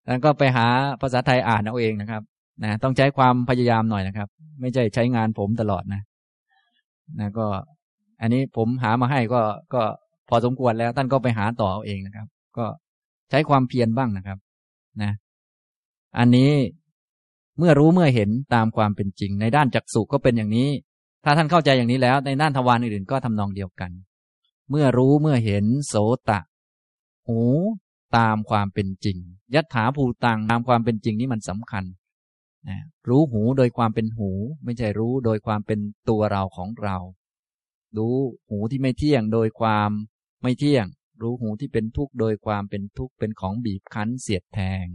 [0.06, 0.66] แล้วก็ไปหา
[1.00, 2.22] ภาษาไทยอ่านเอาเองนะครับ
[2.64, 4.28] นะต้องใช้ความพยายามหน่อยนะครับ
[4.60, 6.02] ไม่ใช่ใช้งานผมตลอดนะ
[7.20, 7.46] นะก็
[8.20, 9.40] อันนี้ผมหามาให้ก็
[9.74, 9.82] ก็
[10.28, 12.26] พอสมควรแล้ว ท่านก็ไปหาต่อเอาเองนะครับ
[12.58, 12.66] ก็
[13.30, 14.38] ใช้ความเพียรบ้างนะครับ
[15.02, 15.12] นะ
[16.18, 16.52] อันนี้
[17.58, 20.68] เมื่อรู้เมื่อเห็นตามความเป็นจริง ในด้านจักสุก็เป็นอย่างนี้
[21.24, 23.90] ถ้าท่านเข้าใจอย่างนี้แล้ว ในด้านทวารอื่นๆก็ทำนองเดียวกัน
[24.70, 25.94] เมื่อรู้เมื่อเห็นโส
[26.28, 26.40] ตะ
[27.26, 27.40] หู
[28.16, 29.16] ตามความเป็นจริง
[29.54, 31.84] ยัตถาภูตังตามความเป็นจริงนี่มันสำคัญ
[32.68, 34.30] นะรู้หูโดยความเป็นหู
[34.64, 36.96] ไม่ใช่รู้โดยความเป็นตัวเราของเรา
[37.96, 38.16] รู้
[38.48, 39.90] หูที่ไม่เที่ยงโดยความ
[40.42, 40.86] ไม่เที่ยง
[41.22, 44.86] รู้หูที่เป็นทุกข์โดยความเป็นทุกข์เป็นของบีบคั้นเสียดแทง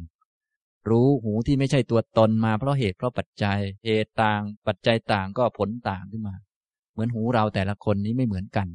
[0.89, 6.35] รู้หูที่ไม่ใช่ตัวตนมาเพราะเหตุเพราะปัจจัยเหตุต่าง ปัจจัยต่างก็ผลต่างขึ้นมา
[6.91, 8.67] เหมือนหูเราแต่ละคนนี้ไม่เหมือนกัน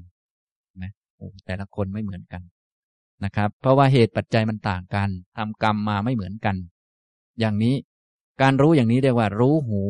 [0.82, 2.42] นะหูแต่ละคนไม่เหมือนกัน
[3.24, 6.56] นะครับ เพราะว่าเหตุปัจจัยมันต่างกันทำกรรมมาไม่เหมือนกัน
[7.40, 7.74] อย่างนี้
[8.40, 9.82] การรู้อย่างนี้เรียกว่า รู้หู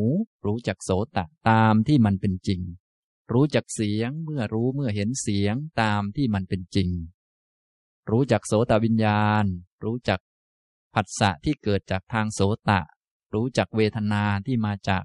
[0.47, 2.61] รู้จักโสตะตามที่มันเป็นจริง
[3.33, 6.91] รู้จักเสียงเมื่อรู้เมื่อเห็นเสียงตามที่มันเป็นจริง
[8.11, 9.45] รู้จักโสตวิญญาณ
[9.85, 10.21] รู้จัก
[10.95, 12.81] ผัสสะที่เกิดจากทางโสตะ
[13.35, 15.05] รู้จักเวทนาที่มาจาก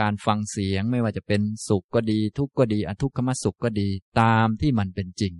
[0.00, 3.88] การฟังเสียงไม่ว่าจะเป็นสุขก็ดี ทุกข์ก็ดีอทุกขมสุขก็ดี
[4.20, 5.34] ตามที่มันเป็นจริง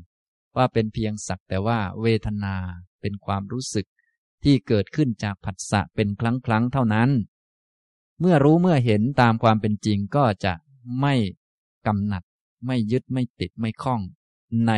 [0.57, 2.55] ว่าเป็นเพียงสักแต่ว่าเวทนา
[3.01, 3.87] เป็นความรู้สึก
[4.44, 7.11] ที่เกิดขึ้นจากผัสสะเป็นครั้งครั้งเท่านั้น
[8.20, 10.53] เมื่อรู้เมื่อเห็นตามความเป็นจริงก็จะ
[11.01, 11.14] ไม่
[11.87, 12.22] กำหนัด
[12.66, 14.01] ไม่ยึดไม่ติดไม่คล้อง
[14.66, 14.72] ใน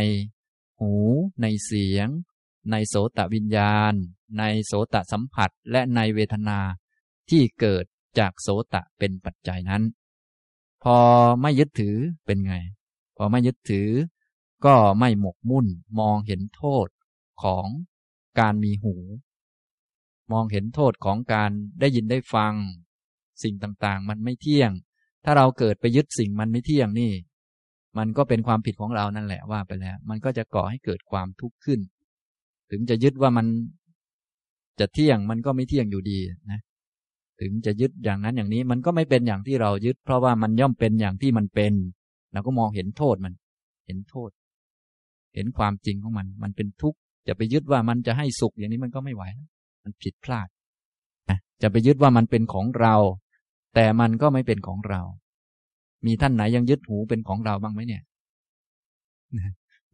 [0.79, 0.93] หู
[1.43, 2.09] ในเสียง
[2.71, 3.95] ในโสตวิญญาณ
[4.39, 6.59] ในโสตสัมผัสและในเวทนา
[7.31, 7.85] ที่เกิด
[8.19, 9.83] จากโสตะเป็นปัจจัยนั้น
[10.83, 10.97] พอ
[11.41, 11.97] ไม่ยึดถือ
[12.27, 12.55] เป็นไง
[13.17, 13.89] พอไม่ยึดถือ
[14.65, 15.67] ก็ไม่หมกมุ่น
[15.99, 16.89] มองเห็นโทษ
[17.43, 17.67] ของ
[18.39, 18.95] การมีหู
[20.33, 22.53] มองเห็นโทษของการได้ยินได้ฟัง
[23.43, 24.71] สิ่งต่างๆ มันไม่เที่ยง
[25.25, 27.13] ถ้าเราเกิดไปยึดสิ่งมันไม่เที่ยงนี่
[27.99, 31.81] มันก็เป็นความผิดของเรานั่นแหละว่าไปแล้ว มันก็จะก่อให้เกิดความทุกข์ขึ้น
[32.71, 33.47] ถึงจะยึดว่ามัน
[34.81, 36.19] จะเที่ยงมันก็ไม่เที่ยงอยู่ดี
[36.51, 36.61] นะ
[37.41, 41.73] ถึงจะยึดอย่างนั้นอย่างนี้มันก็ไม่เป็นอย่างที่เรายึด เพราะว่ามันย่อมเป็นอย่างที่มันเป็น
[42.33, 43.35] เราก็มองเห็นโทษมัน
[43.87, 44.31] เห็นโทษ
[45.35, 49.25] เห็นความจริงของมัน มันเป็นทุกข์จะไปยึดว่ามันจะให้สุขอย่างนี้มันก็ไม่ไหว
[49.83, 50.49] มันผิดพลาด
[51.63, 52.95] จะไปยึดว่ามันเป็นของเรา
[53.75, 55.01] แต่มันก็ไม่เป็นของเรา
[56.07, 58.03] มีท่านไหนยังยึดหูเป็นของเราบ้างไหมเนี่ย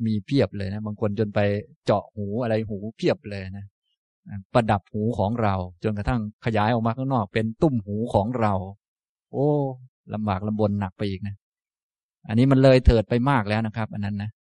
[0.07, 1.41] มีเพียบเลยนะ บางคนจนไป
[1.85, 3.67] เจาะหูอะไรหูเพียบเลยนะ
[4.53, 8.55] ประดับหูของเรา จนกระทั่งขยายออกมาข้างนอก เป็นตุ้มหูของเรา
[9.33, 9.49] โอ้
[10.15, 11.35] ลำบากลำบนหนักไปอีกนะ
[12.29, 14.31] อันนี้มันเลยเถิดไปมากแล้วนะครับ อันนั้นนะ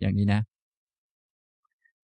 [0.00, 0.40] อย่างนี้นะ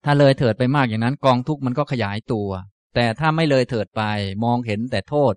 [0.04, 2.48] ถ้าเลยเถิดไปมากอย่างนั้นกองทุกข์มันก็ขยายตัว
[2.94, 4.02] แต่ถ้าไม่เลยเถิดไป
[4.44, 5.34] มองเห็นแต่โทษ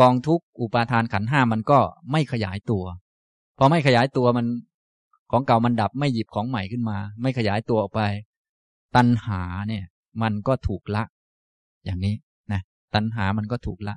[0.00, 1.78] กองทุกข์อุปาทานขันห้ามันก็
[2.12, 2.84] ไม่ขยายตัว
[3.58, 4.46] พอไม่ขยายตัวมัน
[5.30, 8.02] ของเก่ามันดับไม่หยิบของใหม่ขึ้นมา ไม่ขยายตัวออกไป
[8.96, 9.84] ตัณหาเนี่ย
[10.22, 11.04] มันก็ถูกละ
[11.84, 12.14] อย่างนี้
[12.52, 12.60] นะ
[12.94, 13.94] ตัณหามันก็ถูกละ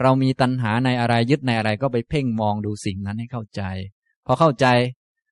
[0.00, 3.62] เรามีตัณหาในอะไรยึดในอะไรก็ไปเพ่งมองดูสิ่งนั้นให้เข้าใจ
[4.26, 4.66] พอเข้าใจ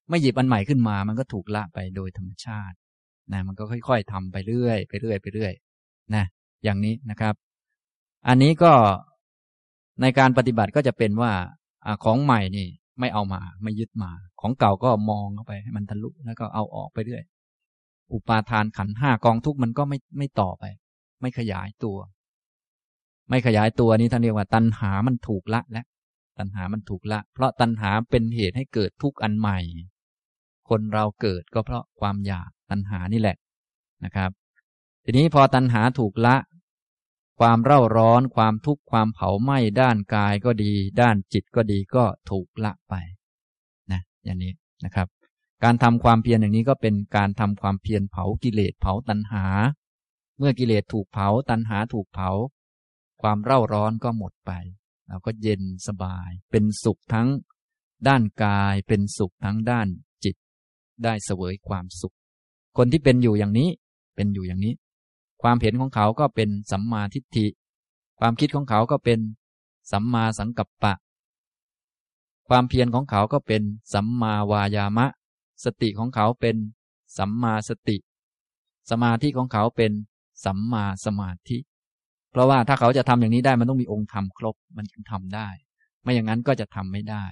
[0.09, 2.76] ไม่หยิบอันใหม่ขึ้นมา มันก็ถูกละไปโดยธรรมชาติ
[3.33, 5.53] นะมันก็ค่อยๆทำไปเรื่อยไปเรื่อยไปเรื่อย
[6.14, 6.25] นะ
[6.64, 7.35] อย่างนี้นะครับ
[8.29, 8.73] อันนี้ก็
[10.01, 11.33] ในการปฏิบัติก็จะเป็นว่า
[11.85, 12.66] อของใหม่นี่
[13.01, 17.23] ไม่เอามา ไม่ยึดมา ของเก่าก็มองเข้าไปให้มันทะลุแล้วก็เอาออกไปเรื่อย
[18.12, 20.64] อุปาทานขันห้ากองทุกมันก็ไม่ไม่ต่อไป
[21.21, 21.99] ไม่ขยายตัว
[23.29, 25.87] ไม่ขยายตัวนี้ท่านเรียกว่า ตัณหามันถูกละแล้ว
[26.38, 29.59] ตัณหามันถูกละ เพราะตัณหาเป็นเหตุให้เกิดทุกข์อันใหม่
[30.69, 33.37] คนเราเกิดก็เพราะความอยาก ตัณหานี่แหละ
[34.04, 34.30] นะครับ
[35.04, 36.37] ทีนี้พอตัณหาถูกละ
[37.40, 42.94] ความเร่าร้อนความทุกข์ความเผาไหม้ด้านกายก็ดี ด้านจิตก็ดีก็ถูกละไป
[43.92, 44.52] นะอย่างนี้
[44.85, 45.09] นะครับ
[45.64, 49.44] การทำความเพียรอย่างนี้ก็เป็นการทำความเพียรเผากิเลสเผาตัณหา
[50.38, 52.30] เมื่อกิเลสถูกเผาตัณหาถูกเผา
[53.22, 54.52] ความเร่าร้อนก็หมดไป
[55.09, 57.28] เราก็เย็นสบาย เป็นสุขทั้ง
[58.09, 59.88] ด้านกายเป็นสุขทั้งด้าน
[60.24, 60.37] จิต
[61.04, 62.14] ได้เสวยความสุข
[62.76, 63.68] คนที่เป็นอยู่อย่างนี้
[64.16, 64.74] เป็นอยู่อย่างนี้
[65.42, 67.46] ความเห็นของเขาก็เป็นสัมมาทิฏฐิ
[68.20, 69.18] ความคิดของเขาก็เป็น
[69.92, 70.94] สัมมาสังกัปปะ
[72.48, 73.62] ความเพียรของเขาก็เป็น
[73.94, 75.06] สัมมาวายามะ
[75.64, 76.56] สติของเขาเป็น
[77.18, 77.96] สัมมาสติ
[78.90, 79.92] สมาธิของเขาเป็น
[80.44, 81.59] สัมมาสมาธิ
[82.30, 85.48] เพราะว่าถ้าเขาจะทำอย่างนี้ได้มันต้องมีองค์ธรรมครบมันจึงทำได้
[86.02, 87.24] ไม่อย่างนั้นก็จะทำไม่ได้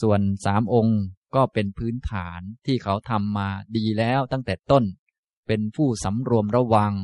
[0.00, 0.98] ส่วนสามองค์
[1.34, 4.84] ก็เป็นพื้นฐานที่เขาทำมาดีแล้วตั้งแต่ต้น
[5.46, 6.94] เป็นผู้สำรวมระวัง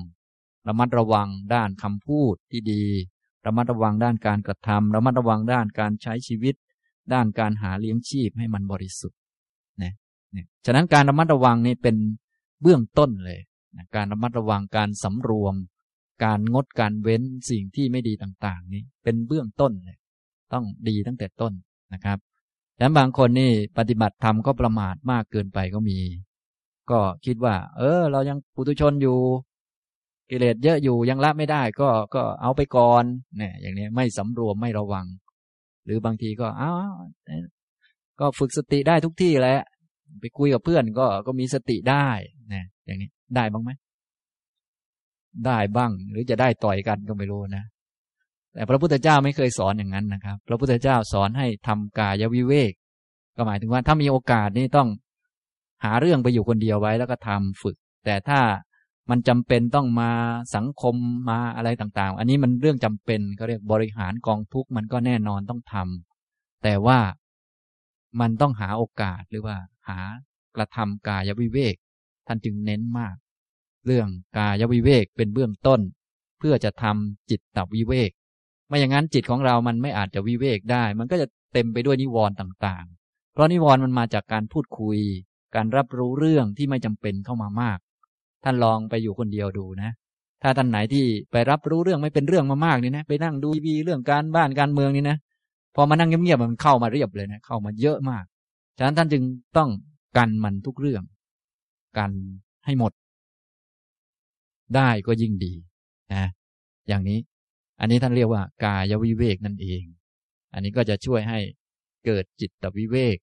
[0.69, 2.85] ระมัดระวังด้านคำพูดที่ดี
[3.47, 6.55] ระมัดระวังด้านการกระทำระมัดระวังด้านการใช้ชีวิต
[7.13, 9.19] ด้านการหาเลี้ยงชีพให้มันบริสุทธิ์
[9.79, 11.97] เนี่ยฉะนั้นการระมัดระวังนี่เป็น
[12.63, 13.41] เบื้องต้นเลย
[13.77, 15.55] นะการระมัดระวังการสำรวม
[16.25, 19.99] การงดการเว้นสิ่งที่ไม่ดีต่าง ๆ นี่เป็นเบื้องต้นเลย
[20.53, 21.53] ต้องดีตั้งแต่ต้น
[21.95, 22.19] นะครับ
[22.81, 25.99] แต่บางคนนี่ปฏิบัติธรรมก็ประมาทมากเกินไปก็มี
[26.91, 29.19] ก็คิดว่า เออ เรายังปุถุชนอยู่
[30.31, 33.05] กิเลสเยอะอยู่ยังละไม่ได้ ก็ก็เอาไปก่อน
[33.39, 35.07] เนี่ยอย่างนี้ไม่สำรวมไม่ระวัง
[35.85, 36.95] หรือบางทีก็อ้าว
[38.21, 39.59] ก็ฝึกสติได้ทุกที่แหละ
[40.21, 42.09] ไปคุยกับเพื่อนก็ก็มีสติได้
[42.53, 43.71] นะอย่างนี้ได้บ้างไหม
[45.47, 47.65] ได้บ้าง หรือจะได้ต่อยกันก็ไม่รู้นะ
[48.55, 52.73] แต่พระพุทธเจ้าไม่เคยสอนอย่างนั้นนะครับ พระพุทธเจ้าสอนให้ทำกายวิเวก
[53.37, 54.89] ก็หมายถึงว่าถ้ามีโอกาสนี่ต้อง
[55.85, 58.41] หาเรื่องไปอยู่คนเดียวไว้แล้วก็ทำฝึก แต่ถ้า
[59.11, 60.11] มันจำเป็นต้องมา
[60.57, 60.95] สังคม
[61.31, 66.99] มาอะไรต่างๆ อันนี้มันเรื่องจำเป็นเขาเรียกบริหารกองทุกมันก็แน่นอนต้องทำแต่ว่า
[68.21, 69.57] มันต้องหาโอกาสหรือว่า
[69.89, 69.99] หา
[70.57, 71.75] กระทำกายวิเวก
[72.27, 73.17] ท่านจึงเน้นมาก
[73.87, 74.09] เรื่อง
[74.39, 75.81] กายวิเวกเป็นเบื้องต้น
[76.39, 78.11] เพื่อจะทำจิตตวิเวก
[78.71, 84.99] ไม่อย่างนั้นจิตของเรามันไม่อาจจะวิเวกได้ มันก็จะเต็มไปด้วยนิวรณ์ต่างๆ เพราะนิวรณ์มันมาจากการพูดคุย
[85.55, 87.79] การรับรู้เรื่องที่ไม่จำเป็นเข้ามามาก
[88.45, 89.91] ท่านลองไปอยู่คนเดียวดูนะ
[90.43, 95.17] ถ้าท่านไหนที่ไปรับรู้เรื่องไม่เป็นเรื่องมามากนี่นะ ไปนั่งดูทีวีเรื่องการบ้านการเมืองนี่นะ
[95.75, 98.25] พอมานั่งเงียบๆมันเข้ามาเรียบเลยนะ เข้ามาเยอะมาก
[98.77, 99.23] ฉะนั้นท่านจึง
[99.57, 99.71] ต้อง
[100.17, 101.03] กันมันทุกเรื่อง
[101.99, 102.11] กัน
[102.65, 102.93] ให้หมด
[104.77, 105.53] ได้ก็ยิ่งดี
[106.13, 106.29] นะ
[106.89, 107.19] อย่างนี้
[107.81, 109.83] อันนี้ท่านเรียกว่ากายวิเวกนั่นเอง
[110.53, 111.39] อันนี้ก็จะช่วยให้
[112.07, 113.17] เกิดจิตวิเวก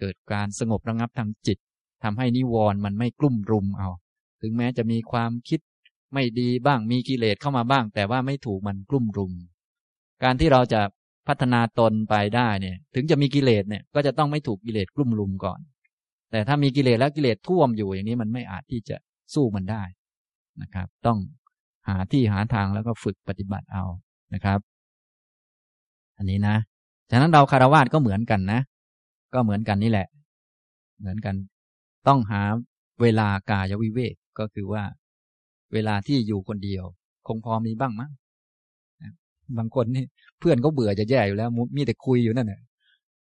[0.00, 1.58] เกิดการสงบระงับทางจิต
[2.04, 3.88] ทำให้นิวรณ์มันไม่กลุ่มรุมเอา
[4.42, 5.60] ถึงแม้จะมีความคิด
[6.14, 9.32] ไม่ดีบ้างมีกิเลสเข้ามาบ้าง แต่ว่าไม่ถูกมันกลุ่มรุม
[10.22, 10.80] การที่เราจะ
[11.28, 15.60] พัฒนาตนไปได้เนี่ย ถึงจะมีกิเลสเนี่ย ก็จะต้องไม่ถูกกิเลสกลุ่มรุมก่อน
[16.30, 18.96] แต่ถ้ามีกิเลสแล้วกิเลสท่วมอยู่อย่างนี้มันไม่อาจที่จะ
[19.34, 19.82] สู้มันได้
[20.62, 21.18] นะครับ ต้อง
[21.88, 23.84] หาที่หาทางแล้วก็ฝึกปฏิบัติเอา
[24.34, 24.58] นะครับ
[26.16, 26.56] อันนี้นะ
[27.10, 28.60] ฉะนั้นเราคารวะก็เหมือนกันนะ
[29.34, 30.06] ก็เหมือนกันนี่แหละ
[31.00, 31.34] เหมือนกัน
[32.08, 32.42] ต้องหา
[33.02, 34.82] เวลากายวิเวกก็คือว่า
[35.72, 36.84] เวลาที่อยู่คนเดียว
[37.26, 38.10] คงพอมีบ้างมั้ง
[39.58, 40.04] บางคนนี่
[40.38, 42.60] เพื่อนเขาเบื่อจะแย่อยู่แล้ว มีแต่คุยอยู่นั่นแหละ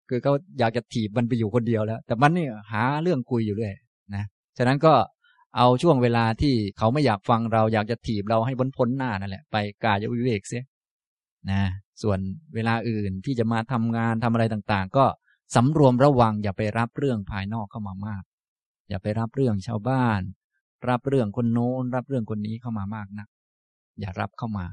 [0.09, 3.73] คือเขาอยากจะถีบมันไปอยู่คนเดียวแล้ว แต่มันนี่หาเรื่องคุยอยู่เลย
[4.15, 4.25] นะ
[4.57, 4.93] ฉะนั้นก็
[5.57, 10.65] เอาช่วงเวลาที่เขาไม่อยากฟังเราอยากจะถีบเราให้พ้นพ้นหน้านั่นแหละไปกายวิเวกเสีย
[11.51, 11.63] นะ
[12.03, 12.19] ส่วน
[12.55, 15.05] เวลาอื่นที่จะมาทำงานทำอะไรต่างๆ ก็
[15.55, 18.23] สำรวมระวังอย่าไปรับเรื่องภายนอกเข้ามามาก
[18.89, 20.21] อย่าไปรับเรื่องชาวบ้าน
[20.89, 23.27] รับเรื่องคนโน้น รับเรื่องคนนี้เข้ามามากนะ
[24.01, 24.67] อย่ารับเข้ามา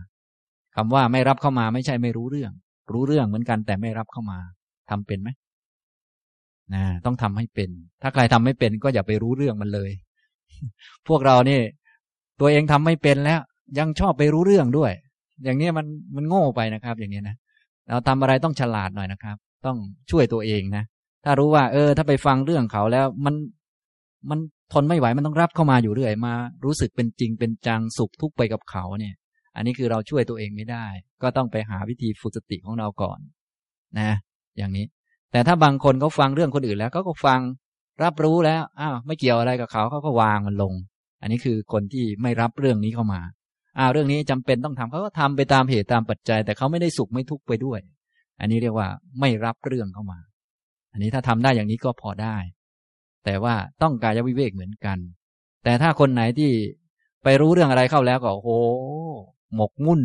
[0.76, 2.52] คำว่าไม่รับเข้ามาไม่ใช่ไม่รู้เรื่อง
[2.92, 4.40] รู้เรื่องเหมือนกันแต่ไม่รับเข้ามา
[4.90, 5.30] ทำเป็นไหม
[6.74, 7.70] นะต้องทำให้เป็น
[8.02, 9.92] ถ้าใครทำไม่เป็นก็อย่าไปรู้เรื่องมันเลย
[11.08, 11.60] พวกเรานี่
[12.40, 13.40] ตัวเองทำไม่เป็นแล้ว
[13.80, 14.92] ยังชอบไปรู้เรื่องด้วย
[15.44, 15.86] อย่างนี้มัน
[16.16, 17.36] มันโง่ไปนะครับ อย่างนี้นะ
[17.90, 19.78] เราทำอะไรต้องฉลาดหน่อยนะครับ ต้อง
[20.12, 20.84] ช่วยตัวเองนะ
[21.26, 23.36] ถ้ารู้ว่า เออ ถ้าไปฟังเรื่องเขาแล้วมัน
[24.30, 24.40] มัน
[24.74, 26.34] ทนไม่ไหวมันต้องรับเข้ามาอยู่เรื่อยมา
[26.66, 29.14] รู้สึกเป็นจริงเป็นจังสุขทุกข์ไปกับเขาเนี่ย
[29.56, 30.86] อันนี้คือเราช่วยตัวเองไม่ได้
[31.22, 33.20] ก็ต้องไปหาวิธีฝึกสติของเราก่อน
[34.00, 34.12] นะ
[34.58, 34.86] อย่างนี้
[35.32, 37.40] แต่ถ้าบางคนเขาฟังเรื่องคนอื่นแล้วก็ก็ฟัง
[38.04, 40.74] รับรู้แล้วอ้าวไม่เกี่ยวอะไรกับเขาเขาก็วางมันลง
[41.22, 43.22] อันนี้คือคนที่ไม่รับเรื่องนี้เข้ามา
[43.80, 47.80] อ่าวเรื่องนี้จำเป็นต้องทำเขาก็ทำไปตามเหตุตามปัจจัย แต่เขาไม่ได้สุขไม่ทุกข์ไปด้วย
[48.40, 48.88] อันนี้เรียกว่า
[49.20, 50.20] ไม่รับเรื่องเข้ามา
[50.92, 52.38] อันนี้ถ้าทำได้อย่างนี้ก็พอได้
[53.26, 54.98] แต่ว่าต้องกายวิเวกเหมือนกัน
[55.64, 56.52] แต่ถ้าคนไหนที่
[57.24, 58.50] ไปรู้เรื่องอะไรเข้าแล้วก็โอ้โห
[59.56, 60.02] หมกมุ่น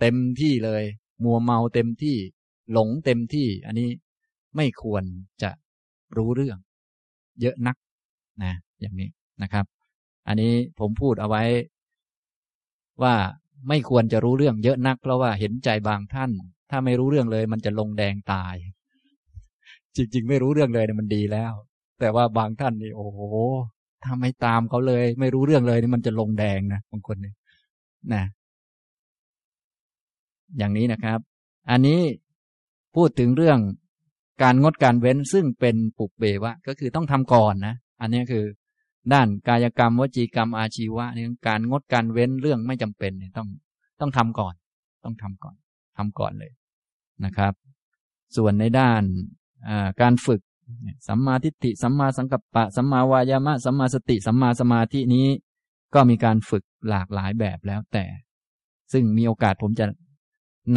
[0.00, 0.82] เต็มที่เลย
[1.24, 2.16] มัวเมาเต็มที่
[2.72, 3.88] หลงเต็มที่ อันนี้
[4.56, 5.02] ไม่ควร
[5.42, 5.50] จะ
[6.16, 6.58] รู้เรื่อง
[7.42, 7.76] เยอะนัก
[8.42, 9.08] นะอย่างนี้
[9.42, 9.64] นะครับ
[10.28, 11.42] อันนี้ผมพูดเอาไว้
[13.02, 13.14] ว่า
[13.68, 16.30] ไม่ควรจะรู้เรื่องเยอะนัก เพราะว่าเห็นใจบางท่าน
[16.70, 18.56] ถ้าไม่รู้เรื่องเลย มันจะลงแดงตาย
[19.96, 21.52] จริง ๆ ไม่รู้เรื่องเลยเนี่ยมันดีแล้ว
[22.00, 23.18] แต่ว่าบางท่านนี่โอ้โห
[24.04, 27.32] ถ้าไม่ตามเขาเลย ไม่รู้เรื่องเลยนี่มันจะลงแดงนะบางคนนี่
[28.14, 28.22] นะ
[30.58, 31.18] อย่างนี้นะครับ
[31.70, 32.00] อันนี้
[32.94, 33.58] พูดถึงเรื่อง
[34.42, 38.44] การงดการเว้นซึ่งเป็นปุบเบวะ ก็คือต้องทำก่อนนะ อันนี้คือ
[39.12, 43.48] ด้านกายกรรมวจีกรรมอาชีวะเนี่การงดการเว้นเรื่องไม่จำเป็นเนี่ยต้อง
[44.00, 44.54] ต้องทำก่อน
[45.04, 45.56] ต้องทำก่อน
[45.96, 46.52] ทำก่อนเลย
[47.24, 47.52] นะครับ
[48.36, 49.02] ส่วนในด้าน
[50.00, 50.40] การฝึก
[51.08, 55.26] สัมมาทิฏฐิสัมมาสังกัปปะสัมมาวายามะสัมมาสติสัมมาสมาธินี้
[55.94, 58.04] ก็มีการฝึกหลากหลายแบบแล้วแต่
[58.92, 59.86] ซึ่งมีโอกาสผมจะ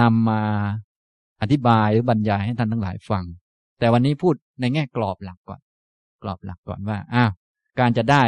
[0.02, 0.42] นำมา
[1.42, 3.24] อธิบายหรือบรรยายให้ท่านทั้งหลายฟัง
[3.84, 5.60] แต่วันนี้พูดในแง่กรอบหลักก่อน
[6.24, 7.32] กรอบหลักก่อนว่าอ้าว
[7.80, 8.24] การจะได้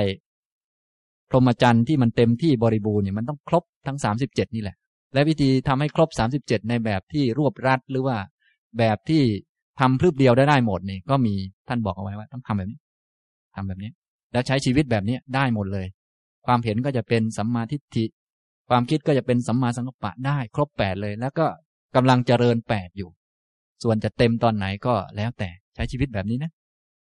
[1.29, 4.75] พรหมจรรย์ที่มันเต็มที่บริบูรณ์เนี่ยมันต้องครบทั้งสามสิบเจ็ดนี่แหละ
[5.13, 8.17] และวิธีทำให้ครบสามสิบเจ็ดในแบบที่รวบรัดหรือว่า
[8.77, 9.23] แบบที่
[9.79, 11.33] ทำพรึบเดียวได้ได้หมดนี่ก็มี
[11.67, 12.79] ท่านบอกเอาไว้ว่า ต้องทำแบบนี้
[13.55, 13.91] ทำแบบนี้
[14.31, 15.87] แล้วใช้ชีวิตแบบนี้ได้หมดเลย
[16.45, 18.05] ความเห็นก็จะเป็นสัมมาทิฏฐิ
[18.69, 21.45] ความคิดก็จะเป็นสัมมาสังกัปปะได้ครบแปดเลย แล้วก็
[21.95, 23.09] กำลังเจริญแปดอยู่
[23.83, 26.51] ส่วนจะเต็มตอนไหนก็แล้วแต่ใช้ชีวิตแบบนี้นะ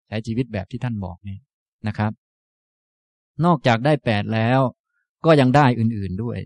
[0.08, 1.38] ใช้ชีวิตแบบที่ท่านบอกนี่
[1.86, 2.12] นะครับ
[3.44, 4.60] นอกจากได้แปดแล้ว
[5.24, 6.36] ก็ยังได้อื่นๆด้วย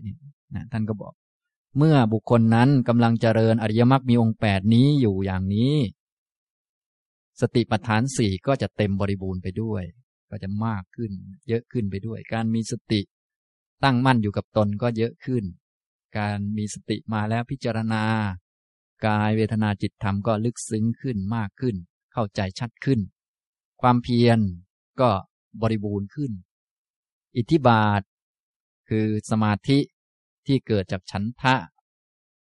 [0.55, 1.13] นะท่านก็บอก
[1.77, 5.75] เมื่อบุคคลนั้นกำลังเจริญอริยมรรคมีองค์แปดนี้อยู่อย่างนี้
[7.41, 9.83] สติปัฏฐานสี่ก็จะเต็มบริบูรณ์ไปด้วย
[10.29, 11.11] ก็จะมากขึ้น
[11.49, 13.01] เยอะขึ้นไปด้วย การมีสติ
[13.83, 15.43] ตั้งมั่นอยู่กับตนก็เยอะขึ้น
[16.17, 18.03] การมีสติมาแล้วพิจารณา
[19.05, 21.75] กายเวทนาจิตธรรมก็ลึกซึ้งขึ้นมากขึ้น
[22.13, 22.99] เข้าใจชัดขึ้น
[23.81, 24.39] ความเพียร
[25.01, 25.09] ก็
[25.61, 26.31] บริบูรณ์ขึ้น
[27.37, 28.01] อิทธิบาท
[28.89, 29.79] คือสมาธิ
[30.45, 31.55] ที่เกิดจากฉันทะ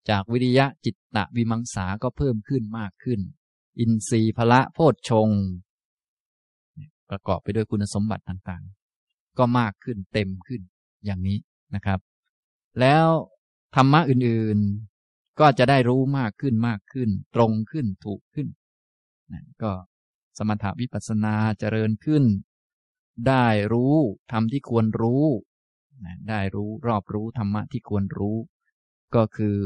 [0.09, 3.19] จากวิริยะจิตตะวิมังสาก็เพิ่มขึ้นมากขึ้น
[3.79, 5.29] อินทรีย์พละโพชฌง
[7.09, 10.61] ประกอบไปด้วยคุณสมบัติต่างๆ ก็มากขึ้นเต็มขึ้น
[11.05, 11.37] อย่างนี้
[11.75, 11.99] นะครับ
[12.79, 13.05] แล้ว
[13.75, 14.94] ธรรมะอื่นๆ
[15.39, 18.47] ก็จะได้รู้มากขึ้นมากขึ้น ตรงขึ้นถูกขึ้น
[19.31, 19.71] นะก็
[20.37, 22.23] สมถะวิปัสสนาเจริญขึ้น
[23.27, 23.95] ได้รู้
[24.31, 25.25] ทำที่ควรรู้
[26.05, 28.37] นะได้รู้รอบรู้ธรรมะที่ควรรู้
[29.15, 29.57] ก็คือ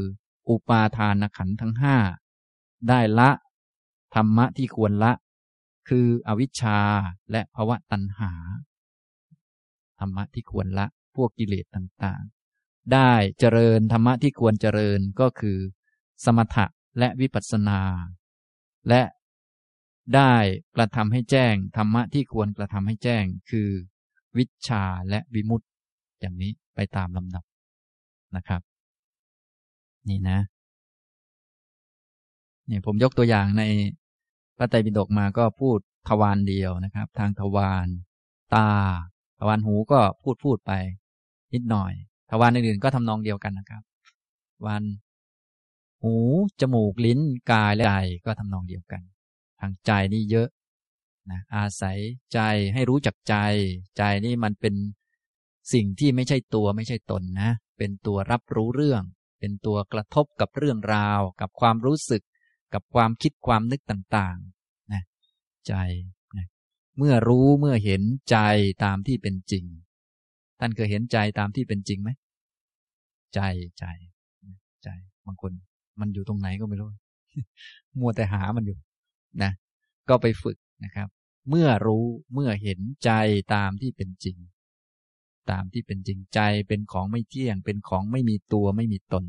[0.48, 1.96] อุปาทานขันธ์ทั้งห้า
[2.88, 3.30] ได้ละ
[4.14, 5.12] ธรรมะที่ควรละ
[5.88, 6.78] คืออวิชชา
[7.30, 8.32] และภวะตัณหา
[9.98, 12.39] ธรรมะที่ควรละพวกกิเลสต่างๆ
[12.94, 15.58] ได้เจริญธรรมะที่ควรเจริญก็คือ
[16.24, 16.66] สมถะ
[16.98, 17.80] และวิปัสสนา
[18.88, 19.02] และ
[20.14, 20.34] ได้
[20.76, 23.68] กระทำให้แจ้งธรรมะที่ควรกระทำให้แจ้งคือ
[24.38, 25.66] วิชาและวิมุตติ
[26.20, 27.44] อย่างนี้ไปตามลำดับ
[28.36, 28.60] นะครับ
[30.08, 30.38] นี่นะ
[32.66, 33.62] เนี่ยผมยกตัวอย่างใน
[34.56, 37.86] พระไตรปิฎกมาก็พูดทวารเดียวนะครับ ทางทวาร
[38.54, 38.68] ตา
[39.38, 40.72] ทวารหูก็พูดพูดไป
[41.54, 41.92] นิดหน่อย
[42.30, 43.82] ทวารอื่นๆก็ทำนองเดียวกันนะครับ
[44.66, 44.82] วัน
[46.02, 46.14] หู
[46.60, 47.94] จมูกลิ้นกายและใจ
[48.26, 49.02] ก็ทำนองเดียวกัน
[49.60, 50.48] ทางใจนี่เยอะ
[51.30, 51.98] นะอาศัย
[52.32, 52.40] ใจ
[52.74, 53.36] ให้รู้จักใจ
[53.98, 54.74] ใจนี่มันเป็น
[55.72, 59.02] สิ่งที่ไม่ใช่ตัวไม่ใช่ตนนะ เป็นตัวรับรู้เรื่อง
[59.40, 62.22] เป็นตัวกระทบกับเรื่องราว กับความรู้สึก
[62.74, 65.02] กับความคิดความนึกต่างๆนะ
[65.66, 65.74] ใจ
[66.36, 66.46] นะ
[66.98, 68.36] เมื่อรู้เมื่อเห็นใจ
[68.84, 69.64] ตามที่เป็นจริง
[70.60, 72.10] ท่านเคยเห็นใจตามที่เป็นจริงไหม
[73.34, 73.40] ใจ
[73.78, 73.84] ใจ
[74.82, 74.88] ใจ
[75.26, 75.52] บางคน
[76.00, 76.88] มันอยู่ตรงไหนก็ไม่รู้
[77.98, 78.78] มัวแต่หามันอยู่
[79.42, 79.52] นะ
[80.08, 81.08] ก็ไปฝึกนะครับ
[81.48, 83.10] เมื่อรู้เมื่อเห็นใจ
[83.54, 84.36] ตามที่เป็นจริง
[85.50, 89.24] ตามที่เป็นจริงใจเป็นของไม่เที่ยง เป็นของไม่มีตัวไม่มีตน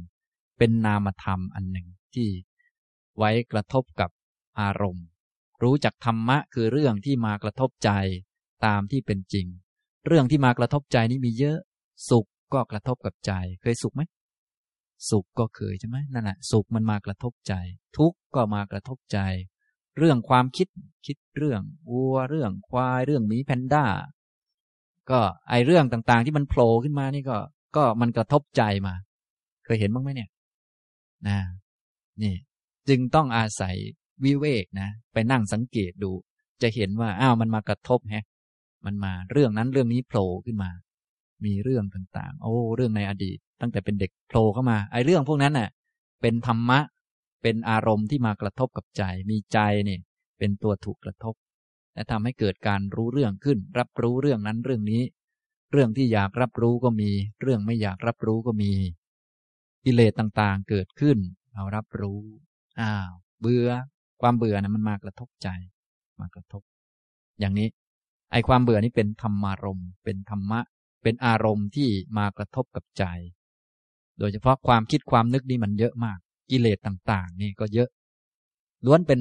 [0.57, 2.29] เป็นนามธรรมอันหนึ่งที่
[3.17, 4.09] ไว้กระทบกับ
[4.59, 5.05] อารมณ์
[5.63, 7.91] รู้จักธรรมะคือเรื่องที่มากระทบใจ
[8.65, 9.47] ตามที่เป็นจริง
[10.07, 11.57] เรื่องที่มากระทบใจนี่มีเยอะ
[12.09, 14.01] สุขก็กระทบกับใจ เคยสุขไหม
[15.09, 17.53] สุขก็เคยใช่ไหมนั่นแหละสุขมันมากระทบใจ
[17.97, 19.19] ทุกข์ก็มากระทบใจ
[19.97, 20.67] เรื่องความคิด
[21.05, 21.61] คิดเรื่อง
[21.91, 23.85] วัวเรื่องควายเรื่องหมีแพนด้า
[25.11, 27.37] ก็ไอเรื่องต่างๆ ที่มันโผล่ขึ้นมานี่ก็
[27.75, 28.93] ก็มันกระทบใจมา
[29.65, 30.29] เคยเห็นบ้างไหมเนี่ย
[31.27, 31.37] นะ
[32.21, 32.35] นี่
[32.89, 33.75] จึงต้องอาศัย
[34.23, 36.11] วิเวกนะ ไปนั่งสังเกตดู
[36.61, 38.25] จะเห็นว่าอ้าวมันมากระทบแฮะ
[38.85, 40.71] มันมาเรื่องนั้นเรื่องนี้โผล่ขึ้นมา
[41.45, 45.69] มีเรื่องต่างๆ โอ้เรื่องในอดีต ตั้งแต่เป็นเด็กโผล่เข้ามา ไอ้เรื่องพวกนั้นน่ะ
[46.21, 46.79] เป็นธรรมะ
[47.41, 50.01] เป็นอารมณ์ที่มากระทบกับใจ มีใจเนี่ย
[50.39, 51.35] เป็นตัวถูกกระทบ
[51.93, 55.01] และทำให้เกิดการรู้เรื่องขึ้น รับรู้เรื่องนั้นเรื่องนี้
[55.71, 57.09] เรื่องที่อยากรับรู้ก็มี
[57.41, 58.71] เรื่องไม่อยากรับรู้ก็มี
[59.85, 61.17] กิเลสต่างๆเกิดขึ้น
[61.53, 62.19] เรารับรู้
[62.79, 63.67] อ้าว เบื่อ
[64.21, 65.47] ความเบื่อนะมันมากระทบใจ
[66.19, 66.61] มากระทบ
[67.39, 67.67] อย่างนี้
[68.31, 70.59] ไอความเบื่อนี่เป็นธรรมารมณ์เป็นธรรมะ
[71.03, 73.03] เป็นอารมณ์ที่มากระทบกับใจ
[74.19, 76.19] โดยเฉพาะความคิดความนึกนี่มันเยอะมาก
[76.51, 77.89] กิเลสต่าง ๆ นี่ก็เยอะ
[78.85, 79.19] ล้วนเป็น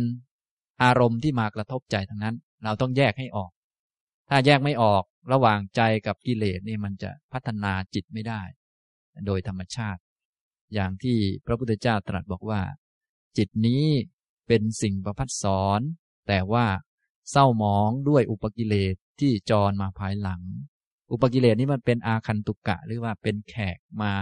[0.82, 3.50] อารมณ์ที่มากระทบใจทั้งนั้น เราต้องแยกให้ออก
[4.28, 8.42] ถ้าแยกไม่ออกระหว่างใจกับกิเลสนี่มันจะพัฒนาจิตไม่ได้
[9.26, 10.00] โดยธรรมชาติ
[10.74, 12.60] อย่างที่พระพุทธเจ้าตรัสบอกว่า
[13.38, 13.84] จิตนี้
[14.46, 15.80] เป็นสิ่งประพัดสอน
[16.28, 16.66] แต่ว่า
[17.30, 20.40] เศร้าหมองด้วยอุปกิเลสที่จรมาภายหลัง
[21.12, 24.12] อุปกิเลสนี้มันเป็นอาคันตุกกะ หรือว่าเป็นแขกมา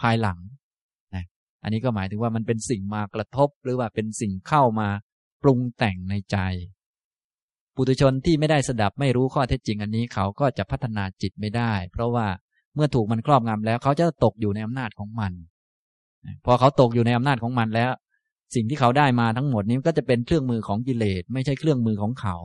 [0.00, 0.38] ภายหลัง
[1.14, 1.24] นะ
[1.62, 4.88] อันนี้ก็หมายถึงว่ามันเป็นสิ่งมากระทบ หรือว่าเป็นสิ่งเข้ามา
[5.42, 6.38] ปรุงแต่งในใจ
[7.74, 12.26] ปุถุชนที่ไม่ได้สดับไม่รู้ข้อเท็จจริงอันนี้เขาก็จะพัฒนาจิตไม่ได้ เพราะว่า
[12.74, 15.32] เมื่อถูกมันครอบงำแล้ว เขาจะตกอยู่ในอำนาจของมัน
[16.44, 17.90] พอเขาตกอยู่ในอำนาจของมันแล้ว
[18.54, 22.36] สิ่งที่เขาได้มาทั้งหมดนี้ก็จะเป็นเครื่องมือของกิเลสไม่ใช่เครื่องมือของเขา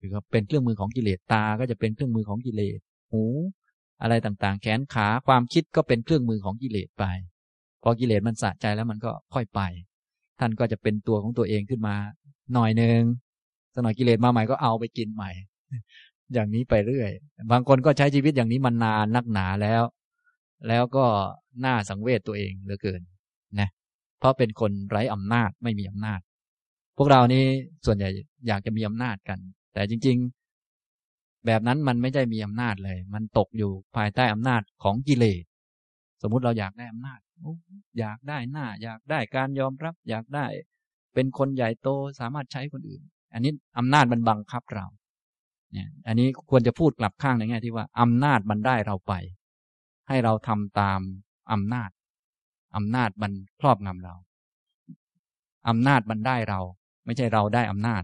[0.00, 2.78] คือเป็นเครื่องมือของกิเลสตา ก็จะเป็นเครื่องมือของกิเลส
[3.12, 3.24] หู
[4.02, 7.04] อะไรต่างๆ แขนขาความคิดก็เป็นเครื่องมือของกิเลสไป
[7.82, 9.60] พอกิเลสมันสะใจแล้วมันก็ค่อยไป
[10.40, 11.96] ท่านก็จะเป็นตัวของตัวเองขึ้นมา
[12.54, 13.00] หน่อยหนึ่ง
[13.74, 15.30] สนอยกิเลสมาใหม่ก็เอาไปกินใหม่
[16.34, 17.10] อย่างนี้ไปเรื่อย
[17.52, 19.82] บางคนก็ใช้ชีวิตอย่างนี้มานานนักหนาแล้ว
[20.68, 21.06] แล้วก็
[21.64, 23.00] น่าสังเวชตัวเองเหลือเกิน
[24.26, 26.20] ราะเป็นคนไร้อำนาจไม่มีอำนาจ
[26.96, 27.44] พวกเรานี้
[27.86, 28.08] ส่วนใหญ่
[28.46, 29.38] อยากจะมีอำนาจกัน
[29.74, 35.42] แต่จริง ๆ แบบนั้นมันไม่ได้มีอำนาจเลย มันตกอยู่ภายใต้อำนาจของกิเลส
[36.22, 37.20] สมมุติเราอยากได้อำนาจ
[37.98, 40.46] อยากได้หน้า อยากได้การยอมรับ อยากได้
[41.14, 41.88] เป็นคนใหญ่โต
[42.20, 43.02] สามารถใช้คนอื่น
[43.32, 44.86] อันนี้อำนาจมันบังคับเรา
[45.72, 49.12] เนี่ยอันนี้ควรจะพูดกลับข้างในแง่ที่ว่าอำนาจมันได้เราไป
[50.08, 51.00] ให้เราทำตาม
[51.52, 51.90] อำนาจ
[52.76, 54.14] อำนาจมันครอบงำเรา
[55.68, 56.60] อำนาจมันได้เรา
[57.04, 58.02] ไม่ใช่เราได้อำนาจ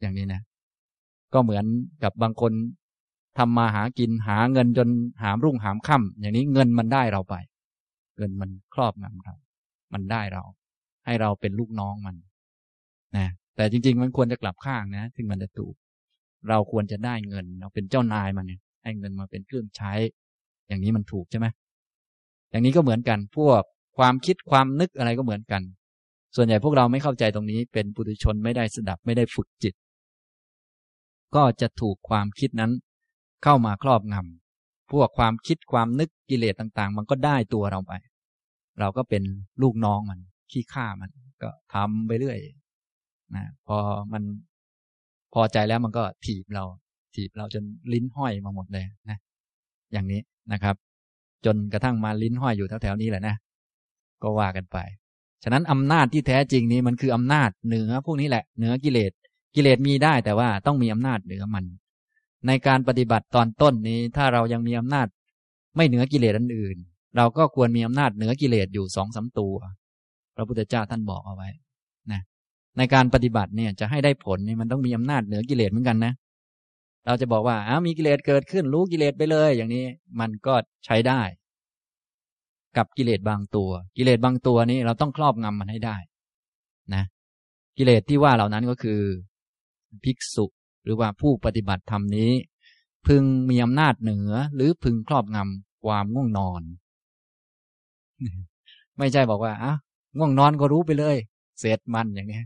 [0.00, 0.42] อย่างนี้นะ
[1.32, 1.64] ก็เหมือน
[2.02, 2.52] กับบางคน
[3.38, 4.88] ททำมาหากินหาเงินจน
[5.22, 7.34] หามรุ่งหามค่ำอย่างนี้เงินมันได้เราไป
[8.16, 9.34] เงินมันครอบงำเรา
[9.92, 10.42] มันได้เรา
[11.04, 12.16] ให้เราเป็นลูกน้องมัน
[13.16, 15.74] นะแต่จริง ๆ มันควรจะกลับข้างนะถึงมันจะถูก
[16.48, 19.92] เราควรจะได้เงิน เราเป็นเจ้านายมันเนี่ยให้เงินมาเป็นเครื่องใช้
[20.68, 21.46] อย่างนี้มันถูกใช่ไหม
[22.50, 23.62] อย่างนี้ก็เหมือนกัน พวก
[23.98, 25.62] ความคิดความนึกอะไรก็เหมือนกัน
[26.36, 29.74] ส่วนใหญ่พวกเราไม่เข้าใจตรงนี้ เป็นปุถุชนไม่ได้สดับไม่ได้ฝึกจิต
[31.34, 32.72] ก็จะถูกความคิดนั้น
[33.44, 37.92] เข้ามาครอบงำพวกความคิดความนึกกิเลสต่างๆ มันก็ได้ตัวเราไป
[38.80, 39.22] เราก็เป็น
[39.62, 40.20] ลูกน้องมัน
[40.50, 41.10] ขี้ข้ามัน
[41.42, 42.38] ก็ทำไปเรื่อย
[43.34, 43.76] นะพอ
[44.12, 44.22] มัน
[45.34, 46.64] พอใจแล้วมันก็ถีบเรา
[47.14, 49.18] ถีบเราจนลิ้นห้อยมาหมดเลยนะ
[49.92, 50.20] อย่างนี้
[50.52, 50.76] นะครับ
[51.44, 53.36] จนกระทั่งมาลิ้นห้อยอยู่แถวๆนี้แหละนะ
[54.22, 54.78] ก็ว่ากันไป
[55.42, 59.12] ฉะนั้นอำนาจที่แท้จริงนี้มันคืออำนาจเหนือพวกนี้แหละ เหนือกิเลส
[59.54, 61.64] กิเลสมีได้แต่ว่าต้องมีอำนาจเหนือมัน
[62.46, 65.06] ในการปฏิบัติตอนต้นนี้ ถ้าเรายังมีอำนาจ
[65.76, 66.76] ไม่เหนือกิเลสอันอื่น
[67.16, 69.54] เราก็ควรมีอำนาจเหนือกิเลสอยู่สองสาตัว
[70.36, 71.48] พระพุทธเจ้าท่านบอกเอาไว้
[72.12, 72.20] นะ
[72.76, 76.12] ในการปฏิบัติเนี่ยจะให้ได้ผลนี่มันต้องมีอำนาจเหนือกิเลสเหมือนกันนะ
[77.06, 79.84] เราจะบอกว่าอ้ามีกิเลสเกิดขึ้นรู้กิเลสไปเลย อย่างนี้
[80.20, 81.20] มันก็ใช้ได้
[82.76, 85.96] กับกิเลสบางตัว กิเลสบางตัวนี้เราต้องครอบงำมันให้ได้
[86.94, 87.04] นะ
[87.78, 89.00] กิเลสที่ว่าเหล่านั้นก็คือ
[90.04, 90.46] ภิกษุ
[90.84, 92.30] หรือว่าผู้ปฏิบัติธรรมนี้
[93.06, 96.62] พึงมีอำนาจเหนือ หรือพึงครอบงำความง่วงนอน
[98.98, 99.74] ไม่ใช่บอกว่าอะ
[100.16, 101.16] ง่วงนอนก็รู้ไปเลย
[101.58, 102.42] เสร็จมันอย่างนี้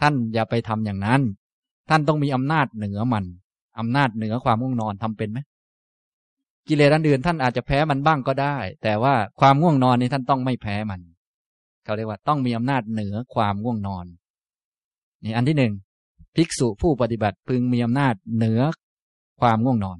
[0.00, 1.20] ท่านอย่าไปทำอย่างนั้น
[1.88, 3.24] ท่านต้องมีอำนาจเหนือมัน
[3.78, 5.38] อำนาจเหนือความง่วงนอนทำเป็นไหม
[6.68, 11.00] กิเลสอันอื่นท่านอาจจะแพ้มันบ้างก็ได้ แต่ว่าความง่วงนอนนี่ท่านต้องไม่แพ้มัน
[11.84, 14.06] เขาเรียกว่าต้องมีอำนาจเหนือความง่วงนอน
[15.24, 15.72] นี่อันที่หนึ่ง
[16.36, 18.60] ภิกษุผู้ปฏิบัติพึงมีอำนาจเหนือ
[19.40, 19.98] ความง่วงนอน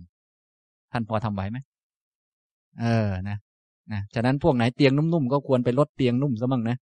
[0.93, 1.59] ท่านพอทำไหวไหม
[2.81, 3.39] เออนะ
[3.93, 6.77] นะฉะนั้นพวกไหนเตียงนุ่มๆก็ควรไปลดเตียงนุ่มซะบ้างนะ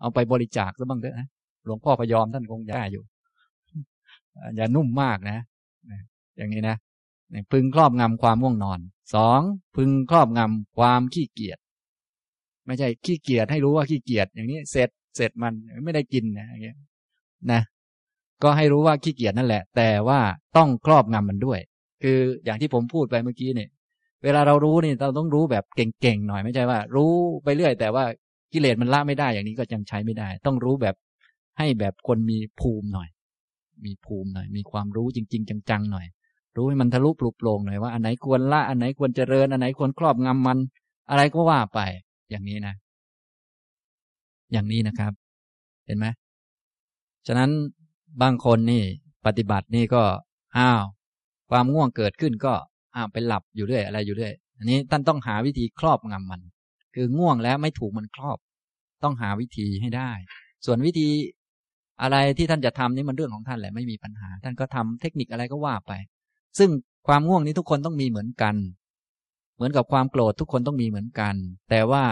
[0.00, 1.28] เอาไปบริจาคซะบ้างเถอะนะ
[1.64, 3.02] หลวงพ่อพยอมท่านคงได้อยู่
[4.56, 5.38] อย่านุ่มมากนะ
[6.36, 6.76] อย่างนี้นะ
[7.52, 8.80] พึงครอบงำความง่วงนอน
[9.14, 9.40] สอง
[9.76, 11.58] พึงครอบงำความขี้เกียจ
[12.66, 15.52] ไม่ใช่ขี้เกียจให้รู้ว่าขี้เกียจอย่างนี้เสร็จเสร็จมัน
[15.84, 16.76] ไม่ได้กินนะอย่างเงี้ย
[17.52, 17.60] นะ
[18.42, 20.20] ก็ให้รู้ว่าขี้เกียจนั่นแหละ แต่ว่า
[20.56, 21.60] ต้องครอบงำมันด้วย
[22.02, 23.68] คืออย่างที่ผมพูดไปเมื่อกี้เนี่ย
[24.24, 27.12] เวลาเรารู้นี่เราต้องรู้แบบเก่งๆหน่อยไม่ใช่ว่า รู้
[27.44, 28.04] ไปเรื่อย แต่ว่า
[28.52, 30.94] กิเลสมันละไม่ได้อย่างนี้ก็ยังใช้ไม่ได้ ต้องรู้แบบ
[31.58, 33.08] ให้แบบคนมีภูมิหน่อย
[33.84, 36.06] มีภูมิหน่อย มีความรู้จริง ๆ จังๆหน่อย
[36.56, 40.58] รู้ให้มันทะลุปลุกโปร่งหน่อยว่าอันไหนควรละอันไหนควรเจริญอันไหนควรครอบงำมัน
[41.10, 41.80] อะไรก็ว่าไป
[42.30, 42.74] อย่างนี้นะ
[44.52, 45.12] อย่างนี้นะครับ
[45.86, 46.06] เห็นไหม
[47.26, 47.50] ฉะนั้น
[48.22, 48.82] บางคนนี่
[49.26, 50.02] ปฏิบัตินี่ก็
[50.56, 50.84] อ้าว
[51.50, 52.54] ความง่วงเกิดขึ้นก็
[52.94, 56.40] อ้าวไปหลับอยู่เรื่อยอะไรอยู่เรื่อยอันนี้ท่านต้องหาวิธีครอบงำมัน
[56.94, 58.38] คือง่วงแล้วไม่ถูกมันครอบ
[59.02, 60.10] ต้องหาวิธีให้ได้
[60.66, 61.08] ส่วนวิธี
[62.02, 65.92] อะไรที่ท่านจะทำนี่มันเรื่องของท่านแหละไม่มีปัญหา ท่านก็ทำเทคนิคอะไรก็ว่าไป
[66.58, 66.70] ซึ่ง
[67.06, 68.54] ความง่วงนี้ทุกคนต้องมีเหมือนกัน
[69.54, 71.34] เหมือนกับความโกรธทุกคนต้องมีเหมือนกัน
[71.70, 72.04] แต่ว่า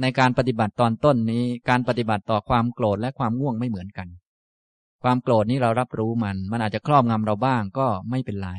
[0.00, 4.08] ในการปฏิบัติตอนต้นนี้ การปฏิบัติต่อความโกรธและความง่วงไม่เหมือนกัน
[5.02, 8.50] ความโกรธนี้เรารับรู้มัน มันอาจจะครอบงำเราบ้างก็ไม่เป็นไร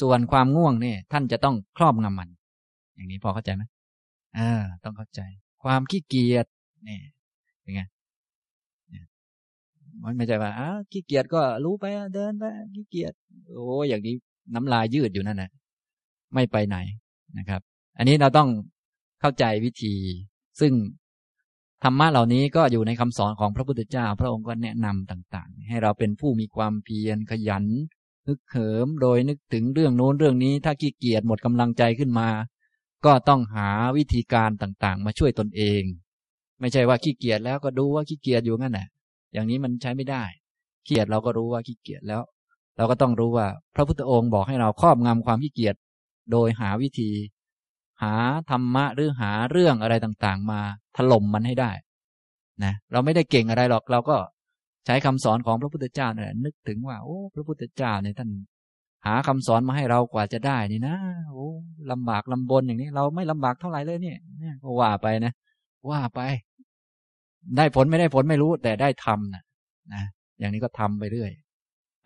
[0.00, 2.28] ส่วนความง่วงเนี่ยท่านจะต้องครอบงำมัน
[2.94, 3.62] อย่างนี้พอเข้าใจไหม
[4.38, 4.50] อ่า
[4.84, 5.20] ต้องเข้าใจ
[5.62, 6.46] ความขี้เกียจ
[6.84, 6.98] เนี่
[7.62, 7.82] เป็นไง
[10.04, 11.84] มันไม่ใช่ว่าอ้าขี้เกียจก็รู้ไป
[12.14, 13.12] เดินไปขี้เกียจ
[13.54, 14.16] โอ้อย่างนี้
[14.54, 15.50] น้ำลายยืดอยู่นั่นนะ
[16.34, 16.76] ไม่ไปไหน
[17.38, 17.60] นะครับ
[17.98, 18.48] อันนี้เราต้อง
[19.20, 19.94] เข้าใจวิธี
[20.60, 20.72] ซึ่ง
[21.84, 27.64] ธรรมะเหล่านี้ก็อยู่ในคำสอนของพระพุทธเจ้า พระองค์ก็แนะนำต่าง ๆ ให้เราเป็นผู้มีความเพียรขยัน
[28.28, 32.28] นึกเขิมโดยนึกถึงเรื่องโน้นเรื่องนี้ ถ้าขี้เกียจหมดกำลังใจขึ้นมา
[33.04, 35.82] ก็ต้องหาวิธีการต่างๆ มาช่วยตนเอง
[36.60, 38.88] ไม่ใช่ว่าขี้เกียจแล้วก็ดูว่าขี้เกียจอยู่งั้นแหละ
[39.32, 40.24] อย่างนี้มันใช้ไม่ได้
[40.86, 42.22] ขี้เกียจเราก็รู้ว่าขี้เกียจแล้ว
[42.76, 45.74] เราก็ต้องรู้ว่าพระพุทธองค์บอกให้เราครอบงำความขี้เกียจ
[46.32, 47.10] โดยหาวิธี
[48.02, 48.14] หา
[48.50, 50.60] ธรรมะหรือหาเรื่องอะไรต่างๆ มา
[50.96, 51.70] ถล่มมันให้ได้
[52.64, 54.16] นะเราไม่ได้เก่งอะไรหรอกเราก็
[54.86, 58.30] ใช้คำสอนของพระพุทธเจ้าเนี่ยนึกถึงว่า โอ้พระพุทธเจ้าเนี่ยท่าน
[59.06, 60.96] หาคำสอนมาให้เรากว่าจะได้นี่นะ
[61.30, 61.46] โอ้
[61.90, 64.18] ลำบากลำบนอย่างนี้ เราไม่ลำบากเท่าไหร่เลยเนี่ย
[64.62, 65.32] ก็ว่าไปนะ
[65.90, 66.20] ว่าไป
[67.56, 69.42] ได้ผลไม่ได้ผลไม่รู้แต่ได้ทำนะ
[69.94, 70.02] นะ
[70.38, 71.30] อย่างนี้ก็ทำไปเรื่อย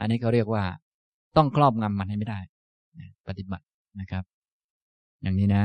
[0.00, 0.64] อันนี้เขาเรียกว่า
[1.36, 2.40] ต้องครอบงำมันให้ไม่ได้
[3.28, 3.64] ปฏิบัติ
[4.00, 4.24] นะครับ
[5.22, 5.64] อย่างนี้นะ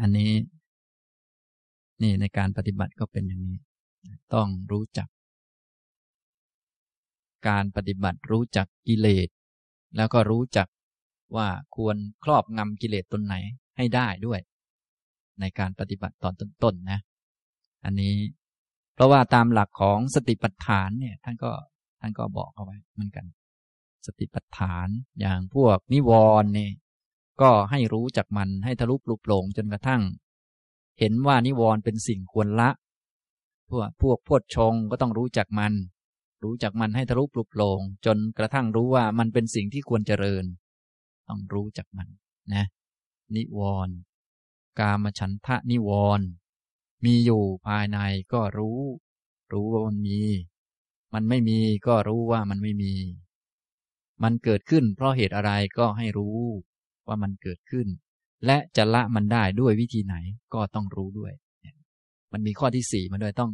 [0.00, 0.30] อันนี้
[2.02, 3.56] นี่ในการปฏิบัติก็เป็นอย่างนี้
[4.34, 5.08] ต้องรู้จัก
[7.48, 9.28] การปฏิบัติรู้จักกิเลส
[9.96, 10.68] แล้วก็รู้จัก
[11.36, 13.34] ว่าควรครอบงำกิเลสตนไหน
[13.76, 14.40] ให้ได้ด้วย
[15.40, 16.98] ในการปฏิบัติตอนต้นๆนะ
[17.84, 18.14] อันนี้
[18.94, 21.52] เพราะว่าตามหลักของสติปัฏฐานเนี่ย ท่านก็
[22.00, 23.26] ท่านก็บอกเอาไว้เหมือนกัน
[24.06, 24.88] สติปัฏฐาน
[25.20, 26.10] อย่างพวกนิว
[26.42, 26.72] รณ์เนี่ย
[27.42, 30.02] ก็ให้รู้จักมันให้ทะลุปลุกโปร่งจนกระทั่ง
[30.98, 32.70] เห็นว่านิวรณ์เป็นสิ่งควรละ
[33.70, 35.72] พวกพวกพดชงก็ต้องรู้จักมัน
[36.44, 40.44] รู้จักมันให้ทะลุปลุกโปร่งจนกระทั่งรู้ว่ามันเป็นสิ่งที่ควรเจริญ
[41.28, 42.08] ต้องรู้จักมัน
[42.54, 42.64] นะ
[43.36, 43.94] นิวรณ์
[44.80, 46.26] กามฉันทะนิวรณ์
[47.04, 47.98] มีอยู่ภายใน
[48.32, 48.80] ก็รู้
[49.52, 50.20] รู้ว่ามันมี
[51.14, 52.94] มันไม่มีก็รู้ว่ามันไม่มี
[54.22, 56.38] มันเกิดขึ้นเพราะเหตุอะไรก็ให้รู้
[57.08, 57.86] ว่ามันเกิดขึ้น
[58.46, 60.16] และจะละมันได้ด้วยวิธีไหน
[60.54, 61.32] ก็ต้องรู้ด้วย
[62.32, 63.50] มันมีข้อที่สี่มาด้วยต้อง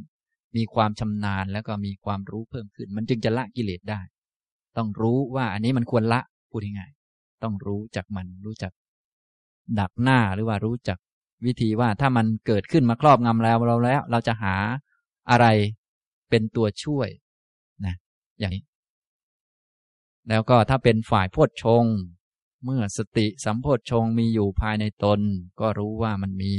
[0.56, 4.00] มีความชำนาญแล้วก็มีความรู้เพิ่มขึ้น มันจึงจะละกิเลสได้
[4.76, 8.72] ต้องรู้ว่าอันนี้มันควรละพูดง่ายๆต้องรู้จักมันรู้จัก
[9.80, 10.98] ดักหน้าหรือว่ารู้จัก
[11.46, 14.54] วิธีว่าถ้ามันเกิดขึ้นมาครอบงำแล้วเราแล้ว เราจะหา
[15.30, 15.46] อะไร
[16.30, 17.08] เป็นตัวช่วย
[18.38, 18.64] อย่างนี้
[20.28, 21.84] แล้วก็ถ้าเป็นฝ่ายโพชฌง
[22.64, 25.20] เมื่อสติสัมโพชฌงมีอยู่ภายในตน
[25.60, 26.54] ก็รู้ว่ามันมี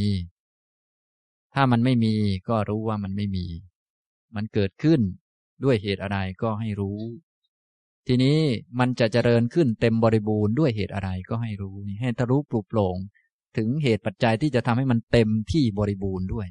[1.53, 2.15] ถ้ามันไม่มี
[2.49, 3.45] ก็รู้ว่ามันไม่มี
[4.35, 5.01] มันเกิดขึ้น
[5.63, 6.99] ด้วยเหตุอะไรก็ให้รู้
[8.07, 8.39] ทีนี้
[8.79, 12.97] มันจะเจริญขึ้นเต็มบริบูรณ์ด้วยเหตุอะไรก็ให้รู้ให้ทะลุปลุกโปร่ง
[13.57, 16.47] ถึงเหตุปัจจัยที่จะทำให้มันเต็มที่บริบูรณ์ด้วย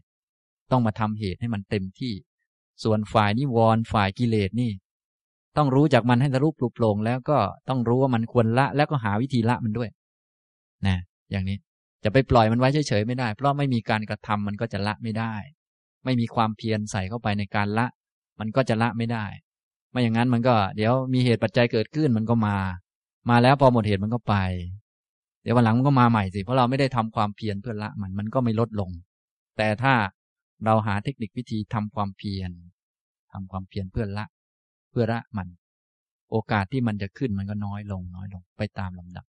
[0.71, 2.15] ต้องมาทำเหตุให้มันเต็มที่
[2.83, 4.71] ส่วนฝ่ายนิวรณ์ฝ่ายกิเลสนี่
[5.57, 7.39] ต้องรู้จากมันให้ทะลุปลุกโปร่งแล้วก็
[7.69, 9.89] ต้องรู้ว่ามันควรละแล้วก็หาวิธีละมันด้วย
[10.87, 10.97] นะ
[11.31, 11.57] อย่างนี้
[12.05, 15.35] จะไปปล่อยมันไว้เฉยๆไม่ได้ เพราะไม่มีการกระทำมันก็จะละไม่ได้
[16.05, 17.87] ไม่มีความเพียรใส่เข้าไปในการละ
[18.41, 19.25] มันก็จะละไม่ได้
[19.91, 22.57] ไม่อย่างนั้นมันก็ เดี๋ยวมีเหตุปัจจัยเกิดขึ้นมันก็มา
[23.31, 24.35] มาแล้วพอหมดเหตุมันก็ไป
[25.43, 28.91] เดี๋ยววันหลังมันก็มาใหม่สิเพราะเราไม่ได้ทำความเพียรเพื่อละมันมันก็ไม่ลดลง
[29.57, 29.95] แต่ถ้า
[30.65, 32.51] เราหาเทคนิควิธีทำความเพียร
[33.33, 34.25] ทำความเพียรเพื่อละ
[34.97, 35.49] พื่อละมัน
[36.31, 39.27] โอกาสที่มันจะขึ้นมันก็น้อยลงน้อยลงไปตามลำดับ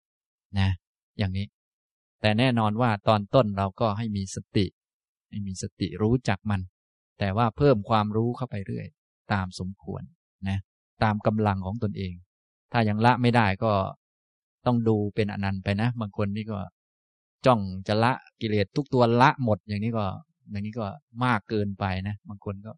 [0.58, 0.68] นะ
[1.18, 1.46] อย่างนี้
[2.20, 4.66] แต่แน่นอนว่าตอนต้นเราก็ให้มีสติ
[5.30, 6.60] ให้มีสติรู้จักมัน
[7.18, 8.86] แต่ว่าเพิ่มความรู้เข้าไปเรื่อย
[9.32, 10.02] ตามสมควร
[10.48, 10.58] นะ
[11.02, 12.14] ตามกำลังของตนเอง
[12.72, 13.72] ถ้ายังละไม่ได้ก็
[14.66, 16.58] ต้องดูเป็นอนันต์ไปนะบางคนนี่ก็
[17.46, 20.04] จ้องจะละกิเลสทุกตัวละหมดอย่างนี้ก็
[20.50, 20.86] อย่างนี้ก็
[21.24, 22.72] มากเกินไปนะบางคนก็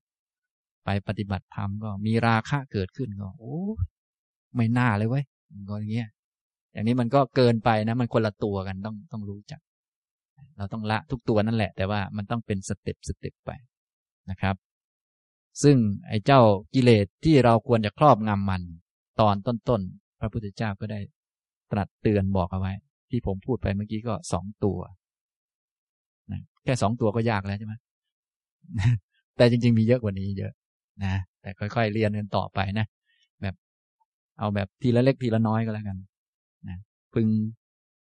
[0.85, 3.59] ไปปฏิบัติธรรมก็มีราคะเกิดขึ้นก็โอ้
[4.57, 5.25] ไม่น่าเลยเว้ย
[5.69, 6.09] ก็อย่างเงี้ย
[6.73, 9.61] อย่างนี้มันก็เกินไปนะมันคนละตัวกันต้องต้องรู้จัก
[10.57, 13.51] เราต้องละทุกตัวนั่นแหละ แต่ว่ามันต้องเป็นสเต็ปสเต็ปไป
[14.31, 14.57] นะครับ
[15.63, 15.77] ซึ่ง
[16.09, 16.41] ไอ้เจ้า
[16.75, 18.63] กิเลสที่เราควรจะครอบงำมัน
[19.21, 21.01] ตอนต้นๆพระพุทธเจ้าก็ได้
[21.73, 22.73] ตรัสเตือนบอกเอาไว้
[23.11, 24.79] ที่ผมพูดไปเมื่อกี้ก็สองตัว
[26.33, 27.75] นะแค่สองตัวก็ยากแล้วใช่ไหม
[29.37, 30.53] แต่จริง ๆ มีเยอะกว่านี้เยอะ
[31.05, 32.87] นะ แต่ค่อยๆเรียนกันต่อไปนะ
[33.43, 33.55] แบบ
[34.39, 35.99] เอาแบบทีละเล็กทีละน้อยก็แล้วกัน
[36.69, 36.79] นะ
[37.15, 37.29] พึง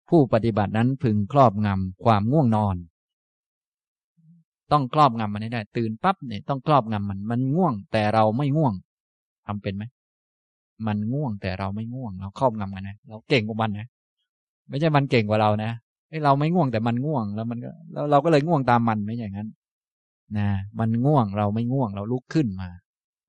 [0.09, 2.77] ผู้ปฏิบัตินั้นพึงครอบงำความง่วงนอน
[4.73, 8.75] ต้องครอบงำมันให้ได้ ตื่นปั๊บเนี่ยต้องครอบงำมัน มันง่วง แต่เราไม่ง่วง
[9.47, 9.85] ทำเป็นไหม
[10.87, 13.89] มันง่วงแต่เราไม่ง่วง เราครอบงำมันนะเราเก่งกว่ามันนะ
[14.69, 15.71] ไม่ใช่มันเก่งกว่าเรานะ
[16.09, 19.49] ไอ้เราไม่ง่วงแต่มันง่วงแล้วมันก็แล้วเราก็เลยง่วงตามมันไม่อย่างนั้น
[20.37, 20.49] นะ
[20.79, 22.69] มันง่วงเราไม่ง่วงเราลุกขึ้นมา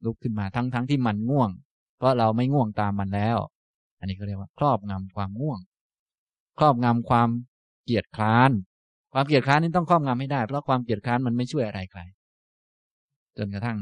[0.05, 1.49] ลุกขึ้นมาทั้งทั้งที่มันง่วง
[1.97, 3.37] เพราะเราไม่ง่วงตามมันแล้ว
[3.99, 5.59] อันนี้ก็เรียกว่า ครอบงำความง่วง
[6.59, 7.29] ครอบงำความ
[7.83, 8.51] เกียดคร้าน
[9.13, 12.01] ความเกียดคร้านนี่ต้องครอบงำไม่ได้ เพราะความเกียดคร้านมันไม่ช่วยอะไรใคร
[13.37, 13.77] จนกระทั่ง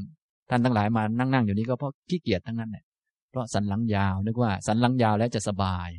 [0.49, 2.85] ท่านทั้งหลายมานั่งนั่งอยู่นี้ก็เพราะขี้เกียจทั้งนั้นแหละ
[3.31, 5.89] เพราะสันหลังยาวนึกว่า สันหลังยาวแล้วจะสบาย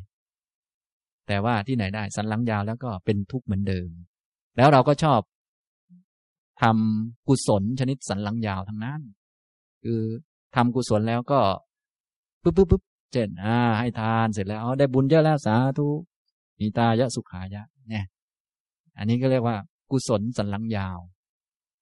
[1.27, 3.89] แต่ว่าที่ไหนได้ สันหลังยาวแล้วก็เป็นทุกข์เหมือนเดิม
[4.57, 5.19] แล้วเราก็ชอบ
[6.61, 9.01] ทำกุศลชนิดสันหลังยาวทั้งนั้น
[9.83, 10.01] คือ
[10.55, 11.39] ทำกุศลแล้วก็
[12.43, 12.81] ปุ๊บปุ๊บปุ๊บ
[13.13, 15.87] เช่นอ่า ให้ทานเสร็จแล้วได้บุญเยอะแล้วสาธุ
[16.59, 18.05] มีตายะสุขายะ เนี่ย
[18.97, 19.57] อันนี้ก็เรียกว่า
[19.91, 20.97] กุศลสันหลังยาว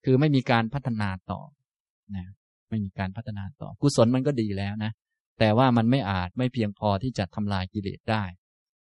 [0.04, 1.40] คือไม่มีการพัฒนาต่อ
[2.16, 2.26] นะ
[2.68, 4.92] ไม่มีการพัฒนาต่อ กุศลมันก็ดีแล้วนะ
[5.38, 8.24] แต่ว่ามันไม่อาจไม่เพียงพอที่จะทำลายกิเลสได้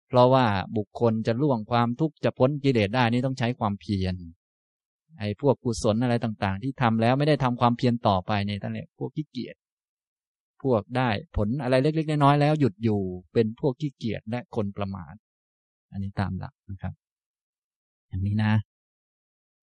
[0.08, 0.46] เพราะว่า
[0.78, 4.16] บุคคลจะล่วงความทุกข์จะพ้นกิเลสได้นี่ต้องใช้ความเพียร
[5.20, 9.56] ไอ้พวกกุศลอะไรต่าง ๆ ที่ทำแล้วไม่ได้ทำความเพียรต่อไปเนี่ยตั้งแต่พวกขี้เกียจ
[10.64, 13.02] พวกได้ผลอะไรเล็ก ๆ น้อยๆแล้วหยุดอยู่
[13.34, 15.14] เป็นพวกขี้เกียจและคนประมาท
[15.92, 16.94] อันนี้ตามหลักนะครับ
[18.08, 18.54] อย่างนี้นะ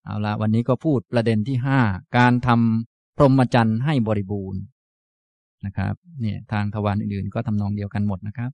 [0.04, 1.80] เอาละวันนี้ก็พูดประเด็นที่ห้า
[2.18, 4.62] การทำพรหมจรรย์ให้บริบูรณ์
[5.66, 8.50] นะครับเนี่ยทางทวารอื่นๆ ก็ทำนองเดียวกันหมดนะครับ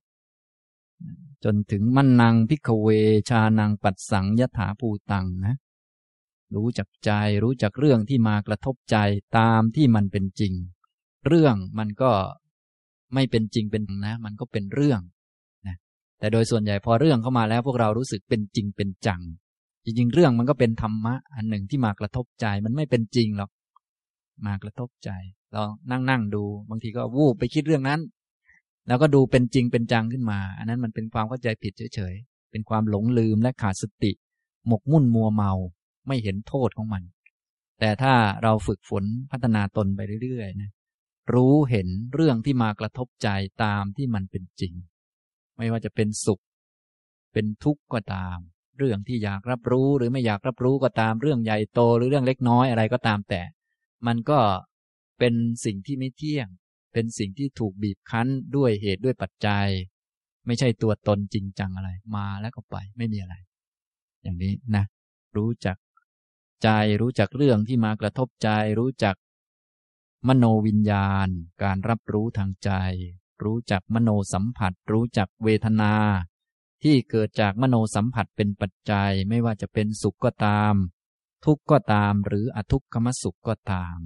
[1.44, 2.88] จนถึงมันนังพิกเว
[3.30, 5.54] ชานังปัดสังยถาภูตังนะ
[6.56, 7.10] รู้จักใจ
[7.44, 8.96] รู้จักเรื่องที่มากระทบใจ
[9.38, 10.52] ตามที่มันเป็นจริง
[11.26, 12.12] เรื่องมันก็
[13.14, 15.00] ไม่เป็นจริงเป็นนะ มันก็เป็นเรื่อง
[15.66, 15.76] นะ
[16.18, 19.20] แต่โดยส่วนใหญ่พอเรื่องเข้ามาแล้วพวกเรารู้สึกเป็นจริงเป็นจัง
[19.84, 23.50] จริงๆ เรื่องมันก็เป็นธรรมะ อันหนึ่งที่มากระทบใจมันไม่เป็นจริงหรอก
[24.46, 25.10] มากระทบใจ
[25.52, 28.00] เรานั่งนั่งดู บางทีก็วูบไปคิดเรื่องนั้น
[28.86, 34.12] แล้วก็ดูเป็นจริงเป็นจังขึ้นมา อันนั้นมันเป็นความเข้าใจผิดเฉยๆเป็นความหลงลืมและขาดสติ
[34.66, 35.52] หมกมุ่นมัวเมา
[36.06, 37.02] ไม่เห็นโทษของมัน
[37.80, 40.70] แต่ถ้าเราฝึกฝนพัฒนาตนไปเรื่อยๆนะ
[41.34, 43.28] รู้เห็นเรื่องที่มากระทบใจ
[43.64, 44.74] ตามที่มันเป็นจริง
[45.56, 46.42] ไม่ว่าจะเป็นสุข
[47.32, 48.38] เป็นทุกข์ก็ตาม
[48.78, 53.42] เรื่องที่อยากรับรู้หรือไม่อยากรับรู้ก็ตามเรื่องใหญ่โตหรือเรื่องเล็กน้อยอะไรก็ตามแต่
[54.06, 54.40] มันก็
[55.18, 55.34] เป็น
[55.64, 56.48] สิ่งที่ไม่เที่ยง
[56.92, 59.66] เป็นสิ่งที่ถูกบีบคั้นด้วยเหตุด้วยปัจจัย
[60.46, 63.34] ไม่ใช่ตัวตนจริงจังอะไร มาแล้วก็ไปไม่มีอะไร
[64.22, 64.84] อย่างนี้นะ
[65.36, 65.76] รู้จัก
[66.64, 66.68] ใจ
[67.00, 68.48] รู้จักเรื่องที่มากระทบใจ
[68.78, 69.16] รู้จัก
[70.28, 71.28] มโนวิญญาณ
[71.62, 72.70] การรับรู้ทางใจ
[73.44, 75.94] รู้จักมโนสัมผัส รู้จักเวทนา
[76.82, 80.74] ที่เกิดจากมโนสัมผัสเป็นปัจจัยไม่ว่าจะเป็นสุขก็ตาม
[81.44, 83.98] ทุกข์ก็ตาม หรืออทุกขมสุขก็ตาม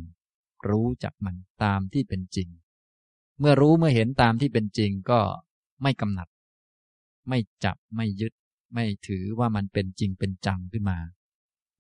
[0.69, 2.49] รู้จักมันตามที่เป็นจริง
[3.39, 5.21] เมื่อรู้เมื่อเห็นตามที่เป็นจริงก็
[5.83, 6.29] ไม่กำหนัด
[7.29, 8.33] ไม่จับไม่ยึด
[8.75, 10.99] ไม่ถือว่ามันเป็นจริงเป็นจังขึ้นมา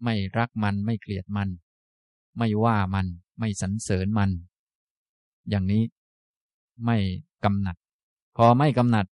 [0.04, 1.48] ไม่รักมันไม่เกลียดมัน
[2.38, 3.06] ไม่ว่ามัน
[3.38, 4.30] ไม่สรรเสริญมัน
[5.48, 5.82] อย่างนี้
[6.84, 6.96] ไม่
[7.44, 7.76] กำหนัด
[8.36, 9.06] พอไม่กำหนัด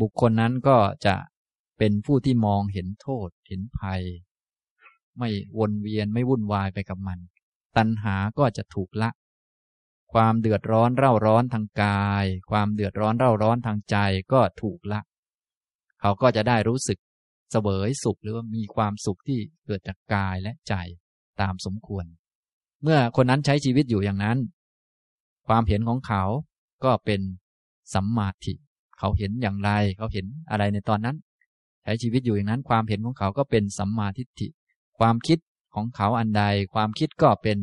[0.00, 1.14] บุคคลนั้นก็จะ
[1.78, 4.02] เป็นผู้ที่มองเห็นโทษเห็นภัย
[5.18, 7.18] ไม่วนเวียนไม่วุ่นวายไปกับมัน
[7.76, 9.10] ตัณหาก็จะถูกละ
[10.12, 13.96] ความเดือดร้อนเร่าร้อนทางกาย ความเดือดร้อนเร่าร้อนทางใจ
[14.32, 15.00] ก็ถูกละ
[16.00, 16.98] เขาก็จะได้รู้สึก
[17.50, 20.74] เสวยสุขหรือว่ามีความสุขที่เกิดจากกายและใจ
[21.40, 22.04] ตามสมควร
[22.82, 24.38] เมื่อคนนั้นใช้ชีวิตอยู่อย่างนั้น
[25.48, 26.22] ความเห็นของเขา
[26.84, 27.20] ก็เป็น
[27.94, 28.52] สัมมาทิ
[28.98, 31.16] เขาเห็นอย่างไร เขาเห็นอะไรในตอนนั้น
[31.82, 34.48] ใช้ชีวิตอยู่อย่างนั้น ความเห็นของเขาก็เป็นสัมมาทิฏฐิ
[34.98, 35.38] ความคิด
[35.74, 36.42] ของเขาอันใด
[36.74, 37.58] ความคิดก็เป็น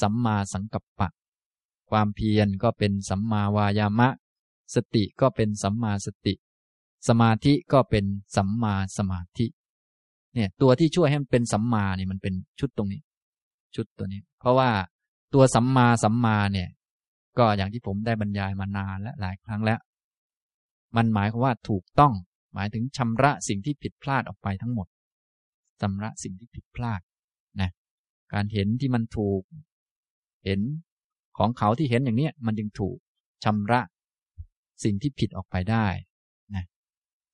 [0.00, 1.08] สัมมาสังกัปปะ
[1.90, 4.08] ความเพียรก็เป็นสัมมาวายามะ
[4.74, 6.34] สติก็เป็นสัมมาสติ
[7.08, 8.04] สมาธิก็เป็น
[8.36, 9.46] สัมมาสมาธิ
[10.34, 13.00] เนี่ยตัวที่ช่วยให้มันเป็นสัมมาเนี่ยมันเป็นชุดตรงนี้
[13.76, 14.70] ชุดตัวนี้ เพราะว่า
[15.34, 16.68] ตัวสัมมาสัมมาเนี่ย
[17.38, 19.78] ก็อย่างที่ผมได้บรรยายมานานและหลายครั้งแล้ว
[20.96, 22.12] มันหมายความว่าถูกต้อง
[22.54, 24.86] หมายถึงชำระสิ่งที่ผิดพลาดออกไปทั้งหมด
[25.80, 27.00] ชำระสิ่งที่ผิดพลาด
[27.60, 27.70] นะ
[28.32, 29.42] การเห็นที่มันถูก
[30.44, 30.60] เห็น
[31.38, 32.96] ของเขาที่เห็นอย่างเนี้ยมันจึงถูก
[33.44, 33.80] ชำระ
[34.84, 35.86] สิ่งที่ผิดออกไปได้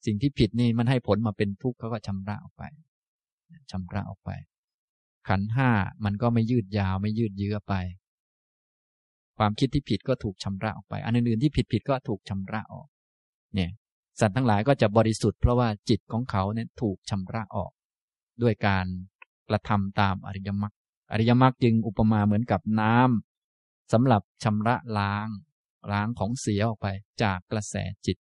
[0.04, 2.62] สิ่งที่ผิดนี่มันให้ผลมาเป็นทุกข์เขาก็ชำระออกไป
[3.70, 4.30] ชำระออกไป
[5.28, 5.70] ขันห้า
[6.04, 7.74] มันก็ไม่ยืดยาวไม่ยืดเยื้อไป
[9.38, 12.88] ความคิดที่ผิดก็ถูกชำระออกไปอันอื่นๆที่ผิดผิดก็ถูกชำระออก
[13.54, 13.70] เนี่ย
[14.20, 17.72] สัตว์ทั้งหลายก็จะบริสุทธิ์เพราะว่าจิตของเขาเนี่ยถูกชำระออก
[18.42, 18.86] ด้วยการ
[19.48, 20.74] กระทำตามอริยมรรค
[21.12, 25.28] อริยมรรคจึงอุปมาเหมือนกับน้ำสำหรับชำระล้าง
[25.92, 26.86] ล้างของเสียออกไป
[27.22, 27.74] จากกระแส
[28.06, 28.16] จิต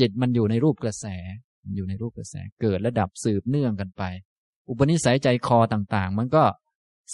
[0.00, 1.06] จิตมันอยู่ในรูปกระแส
[1.76, 4.02] อยู่ในรูปกระแส เกิดและดับสืบเนื่องกันไป
[4.68, 6.44] อุปนิสัยใจคอต่างๆ มันก็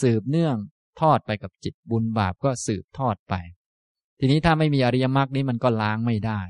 [0.03, 0.57] สืบเนื่อง
[1.01, 3.35] ทอดไปกับจิตบุญบาปก็สืบทอดไป
[4.18, 6.41] ทีนี้ถ้าไม่มีอริยมรรคนี้มันก็ล้างไม่ได้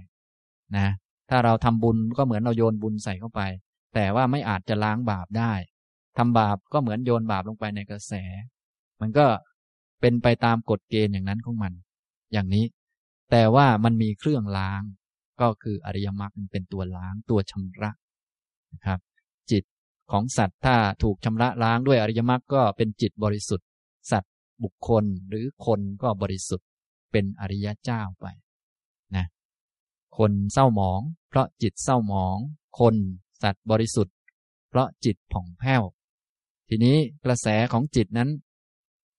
[0.76, 0.88] นะ
[1.30, 3.40] ถ้าเราทำบุญก็เหมือนเราโยนบุญใส่เข้าไป
[3.94, 5.52] แต่ว่าไม่อาจจะล้างบาปได้
[6.16, 8.12] ทำบาปก็เหมือนโยนบาปลงไปในกระแส
[9.00, 9.26] มันก็
[10.00, 11.72] เป็นไปตามกฎเกณฑ์อย่างนั้นของมัน
[12.32, 12.64] อย่างนี้
[13.30, 14.82] แต่ว่ามันมีเครื่องล้าง
[15.40, 17.90] ก็คืออริยมรรคเป็นตัวล้างตัวชำระ
[18.72, 18.98] นะครับ
[19.50, 19.64] จิต
[20.10, 23.68] ของสัตว์ถ้าถูกชำระล้างด้วยอริยมรรคก็เป็นจิตบริสุทธิ์
[24.10, 24.32] สัตว์
[24.62, 26.68] บุคคลหรือคนก็บริสุทธิ์
[27.12, 28.26] เป็นอริยเจ้าไป
[29.16, 29.26] นะ
[30.18, 32.36] คนเศร้าหมอง เพราะจิตเศร้าหมอง
[32.80, 32.94] คน
[33.42, 34.14] สัตว์บริสุทธิ์
[34.68, 35.82] เพราะจิตผ่องแผ้ว
[36.68, 38.30] ทีนี้กระแสของจิตนั้น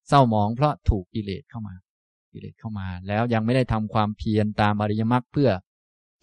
[0.08, 1.76] เศร้าหมองเพราะถูกกิเลสเข้ามา
[2.32, 5.50] กิเลสเข้ามา แล้วยังไม่ได้ทำความเพียรตามอริยมรรคเพื่อ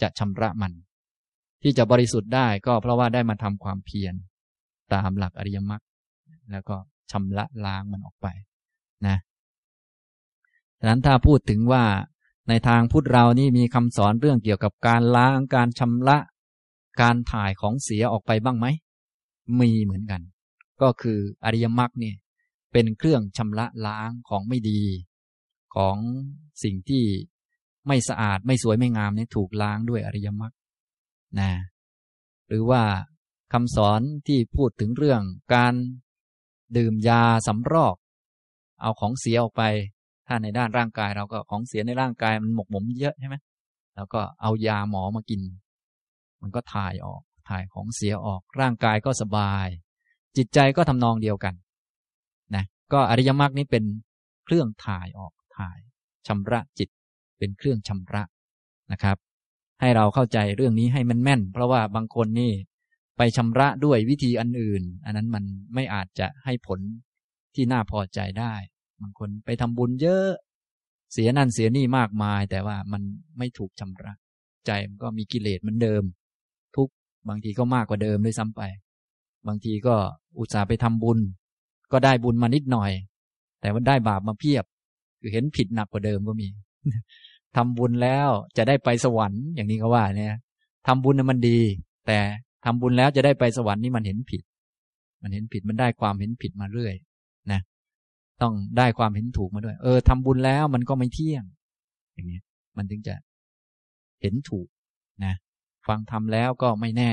[0.03, 0.73] จะชำระมัน
[1.63, 4.15] ที่จะบริสุทธิ์ได้ก็เพราะว่าได้มาทำความเพียร
[4.93, 5.83] ตามหลักอริยมรรค
[6.53, 6.77] แล้วก็
[7.13, 8.27] ชำระล้างมันออกไป
[9.07, 9.17] นะ
[10.79, 11.85] ฉะนั้นถ้าพูดถึงว่า
[12.49, 16.19] ในทางพุทธเรานี่มีคำสอนเรื่องเกี่ยวกับการล้างการชำระ
[17.01, 18.67] การถ่ายของเสียออกไปบ้างไหม
[19.61, 20.21] มีเหมือนกัน
[20.83, 22.17] ก็คืออริยมรรคเนี่ย
[22.73, 24.83] เป็นเครื่องชำระล้างของไม่ดี
[25.77, 25.97] ของ
[26.65, 27.05] สิ่งที่
[27.87, 30.53] ไม่สะอาดไม่สวยไม่งามเนี่ยถูกล้างด้วยอริยมรรค
[31.41, 31.51] นะ
[32.49, 32.83] หรือว่า
[33.53, 35.23] คำสอนที่พูดถึงเรื่อง
[35.55, 35.75] การ
[36.77, 37.97] ดื่มยาสำรอก
[38.83, 39.63] เอาของเสียออกไป
[40.27, 43.37] ถ้าในด้านร่างกายเราก็ของเสียในร่างกายมันหมกหมมเยอะใช่ไหม
[43.97, 45.41] แล้วก็เอายาหมอมากิน
[46.43, 49.69] มันก็ถ่ายออกถ่ายของเสียออกร่างกายก็สบาย
[50.37, 51.55] จิตใจก็ทำนองเดียวกัน
[52.55, 53.85] นะก็อริยมรรคนี้เป็น
[54.45, 55.79] เครื่องถ่ายออกถ่าย
[56.27, 56.89] ชำระจิต
[57.43, 58.23] เป็นเครื่องชำระ
[58.93, 59.17] นะครับ
[59.81, 62.53] ให้เราเข้าใจเรื่องนี้ให้มันแม่น เพราะว่าบางคนนี่
[63.17, 66.81] ไปชำระด้วยวิธีอันอื่น อันนั้นมันไม่อาจจะให้ผล
[67.55, 68.55] ที่น่าพอใจได้
[69.03, 70.29] บางคนไปทำบุญเยอะ
[71.13, 73.03] เสียนั่นเสียนี่มากมาย แต่ว่ามัน
[73.39, 74.13] ไม่ถูกชำระ
[74.67, 76.03] ใจมันก็มีกิเลสเหมือนเดิม
[76.77, 76.89] ทุก
[77.29, 78.63] บางทีก็มากกว่าเดิมด้วยซ้ำไป
[79.47, 79.95] บางทีก็
[80.39, 81.19] อุตส่าห์ไปทำบุญ
[81.93, 82.93] ก็ได้บุญมานิดหน่อย
[83.61, 84.65] แต่ว่าได้บาปมาเพียบ
[85.21, 86.49] คือเห็นผิดหนักกว่าเดิมก็มี
[87.57, 90.35] ทำบุญแล้วจะได้ไปสวรรค์อย่างนี้ก็ว่าเนี่ย
[90.87, 91.59] ทำบุญน่ะมันดี
[92.07, 92.19] แต่
[92.65, 94.43] ทำบุญแล้วจะได้ไปสวรรค์นี่มันเห็นผิด
[95.23, 96.95] มันเห็นผิดมันได้ความเห็นผิดมาเรื่อย
[97.53, 97.61] นะ
[98.43, 101.45] ต้องได้ความเห็นถูกมาด้วย เออทำบุญแล้วมันก็ไม่เที่ยง
[102.15, 102.41] อย่างนี้
[102.77, 103.15] มันถึงจะ
[104.23, 104.69] เห็นถูก
[105.25, 105.35] นะ
[105.89, 107.13] ฟังทำแล้วก็ไม่แน่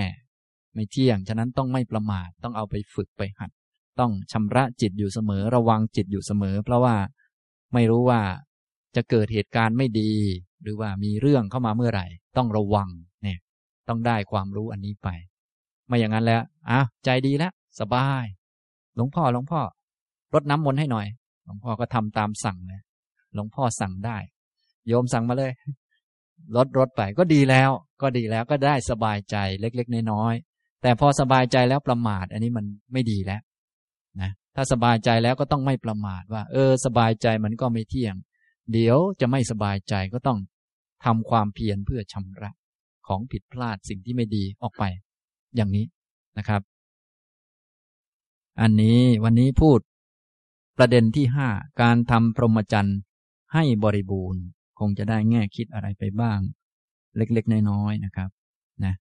[0.76, 3.52] ไม่เที่ยง ฉะนั้นต้องไม่ประมาทต้องเอาไปฝึกไปหัด
[4.00, 6.96] ต้องชำระจิตอยู่เสมอ ระวังจิตอยู่เสมอ เพราะว่า
[7.74, 8.22] ไม่รู้ว่า
[8.96, 10.12] จะเกิดเหตุการณ์ไม่ดี
[10.62, 12.06] หรือว่ามีเรื่องเข้ามาเมื่อไหร่
[12.38, 12.90] ต้องระวัง
[13.24, 13.40] เนี่ย
[13.88, 15.08] ต้องได้ความรู้อันนี้ไป
[15.88, 18.26] ไม่อย่างนั้นแล้วอ้าวใจดีแล้วสบาย
[18.96, 19.62] หลวงพ่อหลวงพ่อ
[20.34, 21.08] รดน้ำมนต์ให้หน่อย
[21.46, 22.82] หลวงพ่อก็ทำตามสั่งเลย
[23.34, 24.18] หลวงพ่อสั่งได้
[24.88, 25.52] โยมสั่งมาเลย
[26.56, 27.70] ลดรถไปก็ดีแล้ว
[28.02, 33.42] ก็ดีแล้วก็ได้สบายใจเล็ก ๆ น้อยๆแต่พอสบายใจแล้วประมาท อันนี้มันไม่ดีแล้ว
[34.22, 38.16] นะถ้าสบายใจแล้วก็ต้องไม่ประมาทว่า เออ สบายใจมันก็ไม่เที่ยง
[38.72, 40.40] เดี๋ยวจะไม่สบายใจก็ต้อง
[41.06, 42.52] ทำความเพียรเพื่อชำระ
[43.08, 44.84] ของผิดพลาดสิ่งที่ไม่ดีออกไป
[45.56, 45.86] อย่างนี้
[46.38, 46.62] นะครับ
[48.62, 49.80] อันนี้วันนี้พูด
[50.78, 51.48] ประเด็นที่ห้า
[51.82, 53.00] การทำพรหมจรรย์
[53.54, 54.42] ให้บริบูรณ์
[54.80, 56.40] คงจะได้แง่คิดอะไรไปบ้าง
[57.18, 58.30] เล็กๆ น้อยๆนะครับ
[58.84, 58.94] นะ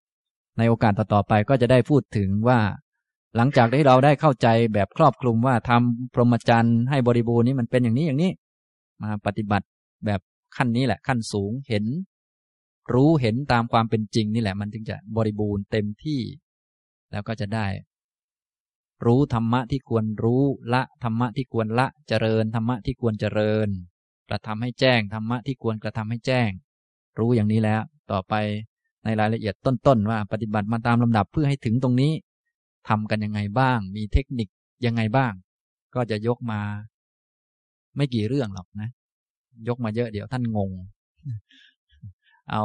[0.59, 2.61] ในโอกาสต่อๆไปก็จะได้พูดถึงว่า
[3.37, 8.31] หลังจากที่เราได้เข้าใจแบบครอบคลุมว่าทำพรหมจรรย์ให้บริบูรณ์นี้มันเป็นอย่างนี้อย่างนี้
[9.03, 9.67] มาปฏิบัติ
[10.07, 10.21] แบบ
[10.57, 11.85] ขั้นนี้แหละขั้นสูงเห็น
[12.93, 16.21] รู้เห็นตามความเป็นจริงนี่แหละ มันถึงจะบริบูรณ์เต็มที่
[17.13, 17.67] แล้วก็จะได้
[19.07, 20.43] รู้ธรรมะที่ควรรู้
[20.73, 23.69] ละธรรมะที่ควรละเจริญธรรมะที่ควรเจริญ
[24.29, 26.51] กระทำให้แจ้งธรรมะที่ควรกระทำให้แจ้ง
[27.19, 28.35] รู้อย่างนี้แล้ว ต่อไป
[29.05, 32.13] ในรายละเอียดต้นๆว่า ปฏิบัติมาตามลำดับเพื่อให้ถึงตรงนี้
[32.89, 34.49] ทำกันยังไงบ้าง มีเทคนิค
[34.87, 35.33] ยังไงบ้าง
[35.95, 36.61] ก็จะยกมา
[37.99, 38.89] ไม่กี่เรื่องหรอกนะ
[39.69, 40.71] ยกมาเยอะเดี๋ยวท่านงง
[42.51, 42.63] เอา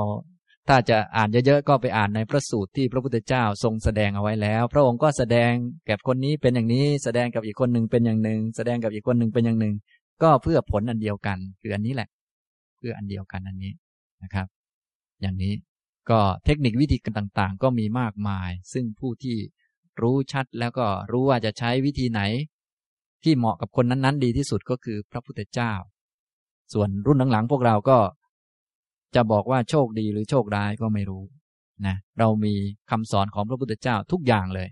[0.70, 5.52] ถ้าจะอ่านเยอะๆก็ไปอ่านในพระสูตรที่พระพุทธเจ้าทรงแสดงเอาไว้แล้ว พระองค์ก็แสดง
[5.86, 9.76] แก่คนนี้เป็นอย่างนี้แสดงกับอีกคนหนึ่งเป็นอย่างหนึ่ง แสดงกับอีกคนหนึ่งเป็นอย่างหนึ่ง
[10.24, 12.10] ก็เพื่อผลอันเดียวกันคืออันนี้แหละ
[12.78, 13.72] เพื่ออันเดียวกันอันนี้
[14.24, 14.48] นะครับ
[15.22, 15.54] อย่างนี้
[16.10, 19.38] ก็เทคนิควิธีกันต่างๆ ก็มีมากมาย ซึ่งผู้ที่
[20.02, 22.22] รู้ชัดแล้วก็รู้ว่าจะใช้วิธีไหน
[23.24, 25.74] ที่เหมาะกับคนนั้นๆ ดีที่สุดก็คือพระพุทธเจ้า
[26.74, 27.98] ส่วนรุ่นหลังๆ พวกเราก็
[29.16, 31.24] จะบอกว่าโชคดีหรือโชคร้ายก็ไม่รู้
[31.88, 32.54] นะเรามี
[32.90, 34.70] คำสอนของพระพุทธเจ้าทุกอย่างเลย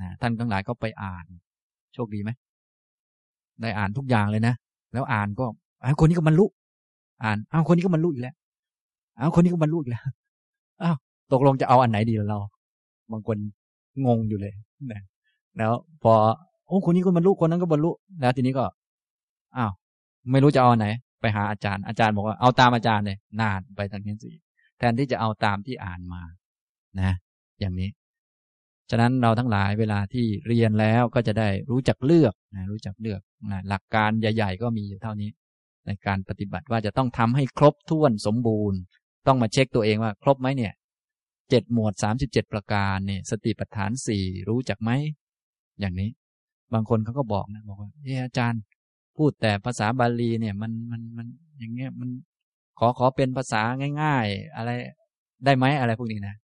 [0.00, 1.24] นะท่านทั้งหลายก็ไปอ่าน
[1.94, 2.30] โชคดีไหม
[3.60, 4.54] ได้อ่านทุกอย่างเลยนะ
[4.92, 5.46] แล้วอ่านก็
[5.84, 6.46] อ้าวคนนี้ก็บรรลุ
[7.24, 8.34] อ่านอ้าวคนนี้ก็บรรลุอีกแล้ว
[9.18, 10.02] อ้าวคนนี้ก็บรรลุอีกแล้ว
[10.82, 10.96] อ้าว
[11.32, 12.38] ตกลงจะเอาอันไหนดีเรา
[13.12, 13.36] บางคน
[14.06, 14.52] งงอยู่เลย
[14.92, 15.02] นะ
[15.58, 16.14] แล้วพอ
[16.72, 18.64] อ้คนนี้ก็บรรลุคนนั้นก็บรรลุแล้วทีนี้ก็
[19.56, 19.72] อ้าว
[20.30, 20.86] ไม่รู้จะเอาไหน
[21.20, 24.30] ไปหาอาจารย์อาจารย์บอกว่าเอาตามอาจารย์เลยนานไปทางนี้สิ
[24.78, 26.22] แทนที่จะเอาตามที่อ่านมา
[27.00, 27.14] นะ
[27.60, 27.90] อย่างนี้
[28.90, 33.20] ฉะนั้นเราทั้งหลายเวลาที่เรียนแล้วก็จะได้รู้จักเลือกนะรู้จักเลือก
[33.50, 35.30] นะหลักการใหญ่ ๆ ก็มีอยู่เท่านี้
[35.86, 38.78] ในการปฏิบัติว่าจะต้องทำให้ครบถ้วนสมบูรณ์
[39.26, 40.72] ต้องมาเช็คตัวเองว่า ครบไหมเนี่ย
[41.50, 44.90] เจ็ดหมวดสามสิบเจ็ดประการเนี่ยสติปัฏฐานสี่รู้จักไหม
[45.80, 46.10] อย่างนี้
[46.74, 48.62] บางคนเขาก็บอกนะบอกว่าเอออาจารย์
[49.16, 51.26] พูดแต่ภาษาบาลีเนี่ย มันมันมัน
[51.58, 52.08] อย่างเงี้ยมัน
[52.78, 53.62] ขอขอเป็นภาษา
[54.02, 54.70] ง่าย ๆ อะไร
[55.44, 56.36] ได้ไหมอะไรพวกนี้นะ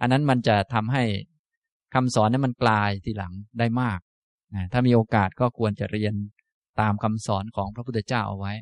[0.00, 1.04] อันนั้นมันจะทำให้
[1.94, 4.00] คำสอนนั้นมันกลายทีหลังได้มาก
[4.54, 6.14] นะถ้ามีโอกาสก็ควรจะเรียน
[6.80, 8.52] ตามคำสอนของพระพุทธเจ้าเอาไว้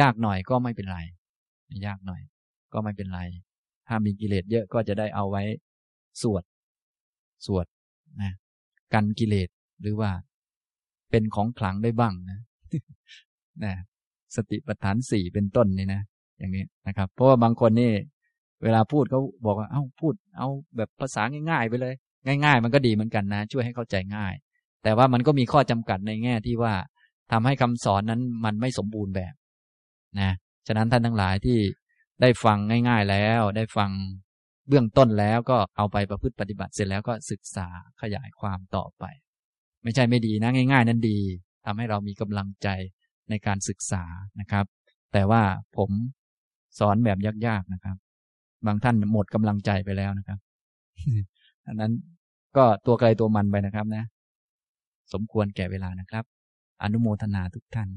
[0.00, 0.98] ยากหน่อยก็ไม่เป็นไร
[1.86, 2.22] ยากหน่อย
[2.72, 3.20] ก็ไม่เป็นไร
[3.88, 5.42] ถ้ามีกิเลสเยอะก็จะได้เอาไว้
[6.22, 6.42] สวด
[7.46, 7.66] สวด
[8.22, 8.32] นะ
[8.94, 9.48] กันกิเลส
[9.80, 10.10] หรือว่า
[11.10, 12.38] เป็นของขลังได้บ้างนะ
[13.64, 13.74] นะ
[14.36, 16.02] สติปัฏฐานสี่เป็นต้นนี่นะ
[16.38, 17.92] อย่างนี้นะครับ เพราะว่าบางคนนี่
[18.62, 21.94] เวลาพูดเขาบอกว่าเอ้าพูด เอาแบบภาษาง่าย ๆ ไปเลย
[22.26, 24.34] ง่าย ๆ มันก็ดีเหมือนกันนะ ช่วยให้เข้าใจง่าย
[24.82, 26.74] แต่ว่ามันก็มีข้อจำกัดในแง่ที่ว่า
[27.32, 29.34] ทำให้คำสอนนั้นมันไม่สมบูรณ์แบบ
[30.20, 30.30] นะ
[30.66, 31.58] ฉะนั้นท่านทั้งหลายที่
[32.20, 33.90] ได้ฟังง่าย ๆแล้ว ได้ฟัง
[34.68, 37.66] เบื้องต้นแล้วก็เอาไปประพฤติปฏิบัติเสร็จแล้วก็ศึกษา
[38.00, 39.04] ขยายความต่อไป
[39.86, 41.18] ไม่ใช่ไม่ดีนะง่าย ๆ นั้นดี
[41.66, 42.68] ทำให้เรามีกำลังใจ
[43.30, 44.04] ในการศึกษา
[44.40, 44.64] นะครับ
[45.12, 45.42] แต่ว่า
[45.76, 45.90] ผม
[46.78, 47.96] สอนแบบยากๆนะครับ
[48.66, 50.38] บางท่านหมดกำลังใจไปแล้วนะครับ
[51.66, 51.92] อันนั้น
[52.56, 54.04] ก็ตัวใครตัวมันไปนะครับนะ
[55.12, 56.24] สมควรแก่เวลานะครับ
[56.82, 57.88] อนุโมทนาทุกท่าน